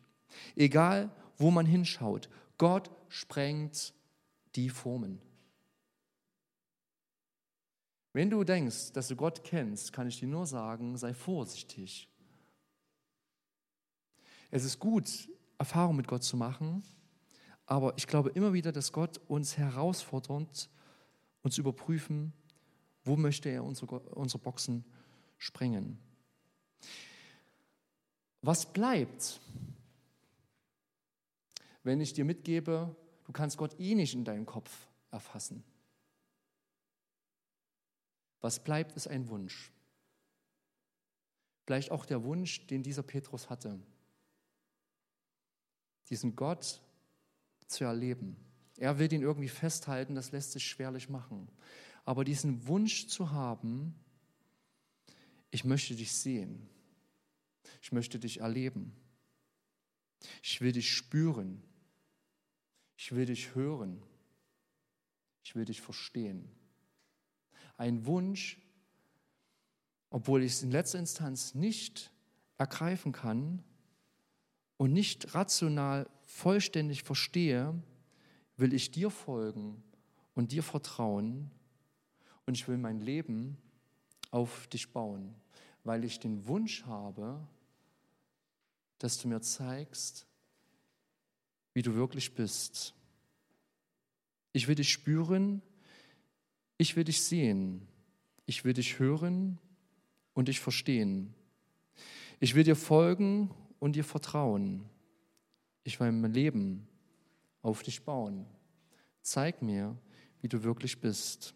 Egal, 0.57 1.11
wo 1.37 1.51
man 1.51 1.67
hinschaut. 1.67 2.29
Gott 2.59 2.91
sprengt 3.09 3.93
die 4.55 4.71
Formen. 4.71 5.21
Wenn 8.13 8.31
du 8.31 8.45
denkst, 8.45 8.93
dass 8.93 9.09
du 9.09 9.17
Gott 9.17 9.43
kennst, 9.43 9.93
kann 9.93 10.07
ich 10.07 10.21
dir 10.21 10.29
nur 10.29 10.47
sagen, 10.47 10.97
sei 10.97 11.13
vorsichtig. 11.13 12.09
Es 14.53 14.65
ist 14.65 14.79
gut, 14.79 15.29
Erfahrung 15.59 15.97
mit 15.97 16.07
Gott 16.07 16.23
zu 16.23 16.37
machen, 16.37 16.85
aber 17.67 17.95
ich 17.97 18.07
glaube 18.07 18.31
immer 18.31 18.53
wieder, 18.53 18.71
dass 18.71 18.93
Gott 18.93 19.21
uns 19.27 19.59
herausfordert, 19.59 20.71
uns 21.43 21.59
überprüfen, 21.59 22.33
wo 23.03 23.17
möchte 23.17 23.49
er 23.49 23.65
unsere, 23.65 23.99
unsere 23.99 24.41
Boxen 24.41 24.85
sprengen. 25.39 25.99
Was 28.43 28.73
bleibt? 28.73 29.41
Wenn 31.85 32.01
ich 32.01 32.13
dir 32.13 32.25
mitgebe, 32.25 32.97
du 33.25 33.33
kannst 33.33 33.57
Gott 33.57 33.79
eh 33.79 33.95
nicht 33.95 34.15
in 34.15 34.25
deinem 34.25 34.47
Kopf 34.47 34.89
erfassen. 35.11 35.63
Was 38.41 38.63
bleibt, 38.63 38.93
ist 38.97 39.07
ein 39.07 39.29
Wunsch. 39.29 39.73
Vielleicht 41.65 41.91
auch 41.91 42.05
der 42.05 42.25
Wunsch, 42.25 42.67
den 42.67 42.83
dieser 42.83 43.03
Petrus 43.03 43.49
hatte. 43.49 43.81
Diesen 46.11 46.37
Gott 46.37 46.83
zu 47.67 47.85
erleben. 47.85 48.37
Er 48.77 48.99
will 48.99 49.13
ihn 49.13 49.23
irgendwie 49.23 49.49
festhalten, 49.49 50.15
das 50.15 50.33
lässt 50.33 50.53
sich 50.53 50.67
schwerlich 50.67 51.09
machen. 51.09 51.49
Aber 52.05 52.25
diesen 52.25 52.67
Wunsch 52.67 53.07
zu 53.07 53.31
haben, 53.31 53.95
ich 55.51 55.65
möchte 55.65 55.95
dich 55.95 56.13
sehen. 56.13 56.69
Ich 57.81 57.93
möchte 57.93 58.19
dich 58.19 58.41
erleben. 58.41 58.93
Ich 60.43 60.61
will 60.61 60.73
dich 60.73 60.93
spüren. 60.93 61.63
Ich 62.97 63.15
will 63.15 63.27
dich 63.27 63.55
hören. 63.55 64.03
Ich 65.43 65.55
will 65.55 65.65
dich 65.65 65.81
verstehen. 65.81 66.49
Ein 67.77 68.07
Wunsch, 68.07 68.59
obwohl 70.11 70.43
ich 70.43 70.53
es 70.53 70.63
in 70.63 70.71
letzter 70.71 70.99
Instanz 70.99 71.55
nicht 71.55 72.13
ergreifen 72.57 73.13
kann 73.13 73.63
und 74.77 74.93
nicht 74.93 75.35
rational 75.35 76.09
vollständig 76.23 77.03
verstehe, 77.03 77.75
will 78.57 78.73
ich 78.73 78.91
dir 78.91 79.11
folgen 79.11 79.83
und 80.35 80.53
dir 80.53 80.63
vertrauen 80.63 81.51
und 82.47 82.55
ich 82.55 82.69
will 82.69 82.79
mein 82.79 83.01
Leben 83.01 83.59
auf 84.31 84.67
dich 84.69 84.93
bauen, 84.93 85.35
weil 85.83 86.05
ich 86.05 86.21
den 86.21 86.47
Wunsch 86.47 86.85
habe, 86.85 87.47
dass 88.99 89.19
du 89.19 89.29
mir 89.29 89.41
zeigst, 89.41 90.27
wie 91.75 91.83
du 91.83 91.95
wirklich 91.95 92.35
bist. 92.35 92.95
Ich 94.53 94.69
will 94.69 94.77
dich 94.77 94.91
spüren, 94.91 95.61
ich 96.79 96.97
will 96.97 97.05
dich 97.05 97.21
sehen, 97.23 97.87
ich 98.47 98.65
will 98.65 98.73
dich 98.73 98.99
hören 98.99 99.59
und 100.33 100.49
dich 100.49 100.61
verstehen. 100.61 101.35
Ich 102.41 102.55
will 102.55 102.65
dir 102.65 102.77
folgen 102.77 103.51
und 103.79 103.97
dir 103.97 104.05
vertrauen. 104.05 104.85
Ich 105.83 106.01
will 106.01 106.11
mein 106.13 106.33
Leben 106.33 106.87
auf 107.63 107.83
dich 107.83 108.03
bauen. 108.03 108.47
Zeig 109.23 109.63
mir, 109.63 109.97
wie 110.41 110.49
du 110.49 110.63
wirklich 110.63 111.01
bist. 111.01 111.55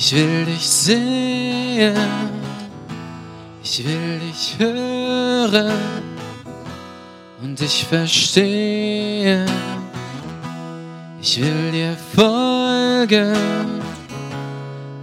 Ich 0.00 0.14
will 0.14 0.44
dich 0.44 0.64
sehen, 0.64 1.96
ich 3.64 3.84
will 3.84 4.20
dich 4.20 4.56
hören 4.56 5.72
und 7.42 7.58
dich 7.58 7.84
verstehen. 7.84 9.50
Ich 11.20 11.40
will 11.40 11.72
dir 11.72 11.96
folgen 12.14 13.34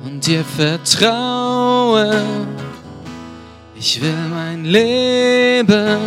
und 0.06 0.26
dir 0.26 0.46
vertrauen. 0.46 2.48
Ich 3.76 4.02
will 4.02 4.30
mein 4.34 4.64
Leben 4.64 5.98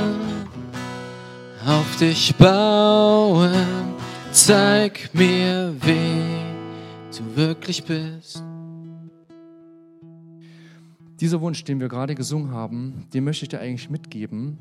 auf 1.66 1.96
dich 2.01 2.35
bauen. 2.37 3.53
Zeig 4.33 5.11
mir, 5.12 5.74
wie 5.83 6.22
du 7.14 7.37
wirklich 7.37 7.85
bist. 7.85 8.47
Dieser 11.20 11.40
Wunsch, 11.40 11.64
den 11.64 11.81
wir 11.81 11.88
gerade 11.88 12.14
gesungen 12.14 12.52
haben, 12.52 13.09
den 13.12 13.24
möchte 13.24 13.44
ich 13.44 13.48
dir 13.48 13.59
eigentlich 13.61 13.90
mitgeben, 13.90 14.59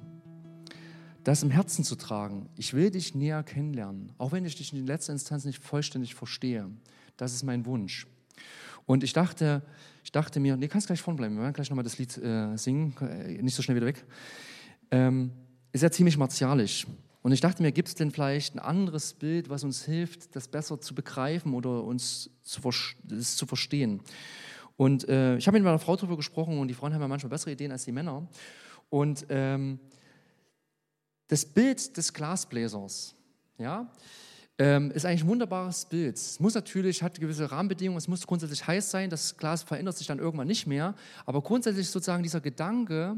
das 1.24 1.44
im 1.44 1.52
Herzen 1.52 1.84
zu 1.84 1.96
tragen. 1.96 2.50
Ich 2.56 2.74
will 2.74 2.90
dich 2.90 3.14
näher 3.14 3.44
kennenlernen, 3.44 4.12
auch 4.18 4.32
wenn 4.32 4.44
ich 4.44 4.56
dich 4.56 4.74
in 4.74 4.88
letzter 4.88 5.14
Instanz 5.14 5.46
nicht 5.46 5.62
vollständig 5.62 6.16
verstehe. 6.16 6.68
Das 7.16 7.34
ist 7.34 7.44
mein 7.44 7.68
Wunsch. 7.68 8.08
Und 8.88 9.04
ich 9.04 9.14
dachte, 9.14 9.62
ich 10.04 10.12
dachte 10.12 10.40
mir, 10.40 10.58
nee, 10.58 10.68
kannst 10.68 10.88
gleich 10.88 11.02
vorne 11.02 11.18
bleiben, 11.18 11.36
wir 11.36 11.44
werden 11.44 11.54
gleich 11.54 11.70
nochmal 11.70 11.84
das 11.84 12.00
Lied 12.00 12.18
äh, 12.18 12.56
singen, 12.58 12.96
äh, 13.02 13.40
nicht 13.42 13.54
so 13.54 13.62
schnell 13.62 13.76
wieder 13.76 13.88
weg. 13.88 14.04
Ähm, 14.90 15.32
ist 15.74 15.84
ja 15.84 15.92
ziemlich 15.92 16.18
martialisch. 16.18 16.88
Und 17.22 17.34
ich 17.34 17.42
dachte 17.42 17.62
mir, 17.62 17.72
gibt 17.72 17.90
es 17.90 17.96
denn 17.96 18.10
vielleicht 18.10 18.56
ein 18.56 18.60
anderes 18.60 19.14
Bild, 19.14 19.50
was 19.50 19.64
uns 19.64 19.84
hilft, 19.84 20.36
das 20.36 20.48
besser 20.48 20.82
zu 20.82 20.96
begreifen 20.96 21.54
oder 21.54 21.84
uns 21.84 22.32
zu, 22.42 22.62
das 23.04 23.36
zu 23.36 23.46
verstehen? 23.46 24.02
Und 24.78 25.10
äh, 25.10 25.38
ich 25.38 25.48
habe 25.48 25.58
mit 25.58 25.66
meiner 25.66 25.80
Frau 25.80 25.96
darüber 25.96 26.16
gesprochen 26.16 26.60
und 26.60 26.68
die 26.68 26.74
Frauen 26.74 26.94
haben 26.94 27.02
ja 27.02 27.08
manchmal 27.08 27.32
bessere 27.32 27.52
Ideen 27.52 27.72
als 27.72 27.84
die 27.86 27.92
Männer. 27.92 28.28
Und 28.90 29.26
ähm, 29.30 29.80
das 31.28 31.46
Bild 31.46 31.98
des 31.98 32.14
Glasbläsers, 32.14 33.16
ja, 33.58 33.92
ähm, 34.60 34.92
ist 34.92 35.06
eigentlich 35.06 35.24
ein 35.24 35.30
wunderbares 35.30 35.86
Bild. 35.86 36.16
Es 36.16 36.40
muss 36.40 36.56
natürlich, 36.56 37.04
hat 37.04 37.20
gewisse 37.20 37.52
Rahmenbedingungen, 37.52 37.98
es 37.98 38.08
muss 38.08 38.26
grundsätzlich 38.26 38.66
heiß 38.66 38.90
sein, 38.90 39.10
das 39.10 39.38
Glas 39.38 39.64
verändert 39.64 39.98
sich 39.98 40.08
dann 40.08 40.20
irgendwann 40.20 40.48
nicht 40.48 40.66
mehr. 40.66 40.96
Aber 41.26 41.42
grundsätzlich 41.42 41.90
sozusagen 41.90 42.24
dieser 42.24 42.42
Gedanke, 42.42 43.18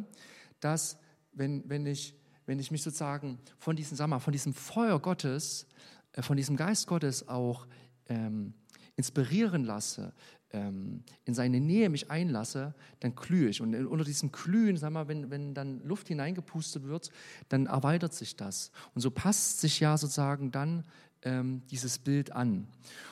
dass 0.59 0.97
wenn, 1.31 1.63
wenn, 1.69 1.85
ich, 1.85 2.15
wenn 2.45 2.59
ich 2.59 2.71
mich 2.71 2.83
sozusagen 2.83 3.39
von 3.57 3.75
diesem, 3.75 3.95
sag 3.95 4.07
mal, 4.07 4.19
von 4.19 4.33
diesem 4.33 4.53
Feuer 4.53 4.99
Gottes, 4.99 5.67
äh, 6.13 6.21
von 6.21 6.35
diesem 6.35 6.57
Geist 6.57 6.87
Gottes 6.87 7.27
auch 7.27 7.67
ähm, 8.07 8.53
inspirieren 8.97 9.63
lasse, 9.63 10.13
ähm, 10.51 11.03
in 11.25 11.33
seine 11.33 11.59
Nähe 11.59 11.89
mich 11.89 12.09
einlasse, 12.09 12.73
dann 12.99 13.15
glühe 13.15 13.49
ich. 13.49 13.61
Und 13.61 13.75
unter 13.85 14.05
diesem 14.05 14.31
Glühen, 14.31 14.77
sag 14.77 14.91
mal, 14.91 15.07
wenn, 15.07 15.29
wenn 15.29 15.53
dann 15.53 15.81
Luft 15.83 16.07
hineingepustet 16.07 16.83
wird, 16.83 17.11
dann 17.49 17.67
erweitert 17.67 18.13
sich 18.13 18.35
das. 18.35 18.71
Und 18.95 19.01
so 19.01 19.11
passt 19.11 19.61
sich 19.61 19.79
ja 19.79 19.97
sozusagen 19.97 20.51
dann 20.51 20.85
ähm, 21.23 21.61
dieses 21.69 21.99
Bild 21.99 22.31
an. 22.31 22.67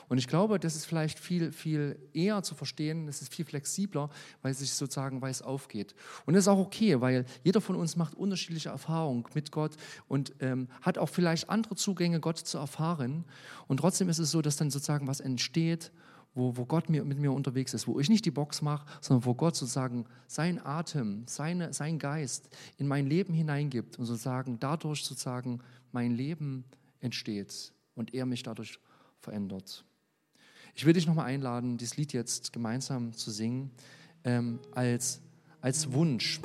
Und 0.08 0.17
ich 0.17 0.28
glaube, 0.28 0.60
das 0.60 0.76
ist 0.76 0.86
vielleicht 0.86 1.19
viel, 1.19 1.52
viel 1.52 2.00
eher 2.13 2.41
zu 2.41 2.56
verstehen, 2.56 3.06
das 3.06 3.21
ist 3.21 3.34
viel 3.34 3.43
flexibler, 3.43 4.10
weil 4.41 4.52
es 4.52 4.60
sich 4.60 4.71
sozusagen 4.71 5.21
weiß 5.21 5.41
aufgeht. 5.41 5.93
Und 6.26 6.34
das 6.34 6.45
ist 6.45 6.47
auch 6.47 6.60
okay, 6.60 7.02
weil 7.02 7.26
jeder 7.43 7.60
von 7.60 7.76
uns 7.76 7.97
macht 7.97 8.15
unterschiedliche 8.15 8.69
Erfahrungen 8.69 9.26
mit 9.34 9.52
Gott 9.52 9.76
und 10.08 10.34
ähm, 10.39 10.69
hat 10.82 10.97
auch 10.97 11.10
vielleicht 11.10 11.50
andere 11.50 11.76
Zugänge, 11.76 12.19
Gott 12.21 12.38
zu 12.38 12.58
erfahren. 12.58 13.26
Und 13.67 13.78
trotzdem 13.82 14.08
ist 14.08 14.19
es 14.19 14.32
so, 14.32 14.41
dass 14.41 14.56
dann 14.56 14.71
sozusagen 14.71 15.08
was 15.08 15.19
entsteht 15.19 15.91
wo, 16.38 16.56
wo 16.56 16.65
Gott 16.65 16.89
mir, 16.89 17.04
mit 17.04 17.17
mir 17.19 17.34
unterwegs 17.34 17.73
ist, 17.73 17.88
wo 17.88 18.00
ich 18.00 18.10
nicht 18.10 18.23
die 18.26 18.32
Box 18.32 18.62
mache, 18.62 18.86
sondern 19.02 19.26
wo 19.26 19.34
Gott 19.34 19.56
sozusagen 19.56 20.06
sein 20.28 20.63
Atem, 20.63 21.23
seine, 21.26 21.73
sein 21.73 22.00
Geist 22.00 22.50
in 22.78 22.88
mein 22.88 23.08
Leben 23.08 23.34
hineingibt 23.34 23.97
und 23.97 24.06
sozusagen 24.06 24.60
dadurch 24.60 25.04
sozusagen 25.04 25.60
mein 25.91 26.12
Leben 26.12 26.63
entsteht 27.00 27.73
und 27.95 28.13
er 28.13 28.26
mich 28.26 28.43
dadurch 28.43 28.80
verändert. 29.19 29.84
Ich 30.76 30.86
will 30.86 30.93
dich 30.93 31.08
nochmal 31.08 31.26
einladen, 31.26 31.78
dieses 31.78 31.97
Lied 31.97 32.13
jetzt 32.13 32.54
gemeinsam 32.54 33.13
zu 33.13 33.32
singen, 33.32 33.71
ähm, 34.23 34.60
als, 34.76 35.21
als 35.60 35.91
Wunsch, 35.91 36.39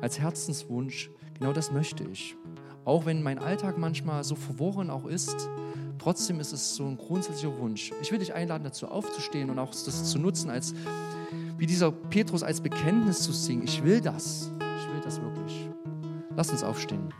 als 0.00 0.20
Herzenswunsch. 0.20 1.10
Genau 1.34 1.52
das 1.52 1.72
möchte 1.72 2.04
ich. 2.04 2.36
Auch 2.84 3.04
wenn 3.04 3.22
mein 3.22 3.40
Alltag 3.40 3.78
manchmal 3.78 4.22
so 4.22 4.36
verworren 4.36 4.90
auch 4.90 5.06
ist, 5.06 5.48
Trotzdem 5.98 6.40
ist 6.40 6.52
es 6.52 6.74
so 6.74 6.84
ein 6.84 6.96
grundsätzlicher 6.96 7.56
Wunsch. 7.58 7.92
Ich 8.02 8.12
will 8.12 8.18
dich 8.18 8.34
einladen, 8.34 8.64
dazu 8.64 8.88
aufzustehen 8.88 9.50
und 9.50 9.58
auch 9.58 9.70
das 9.70 10.04
zu 10.04 10.18
nutzen, 10.18 10.50
als 10.50 10.74
wie 11.56 11.66
dieser 11.66 11.92
Petrus 11.92 12.42
als 12.42 12.60
Bekenntnis 12.60 13.20
zu 13.20 13.32
singen. 13.32 13.64
Ich 13.64 13.82
will 13.84 14.00
das. 14.00 14.50
Ich 14.58 14.92
will 14.92 15.00
das 15.02 15.20
wirklich. 15.20 15.68
Lass 16.36 16.50
uns 16.50 16.62
aufstehen. 16.62 17.12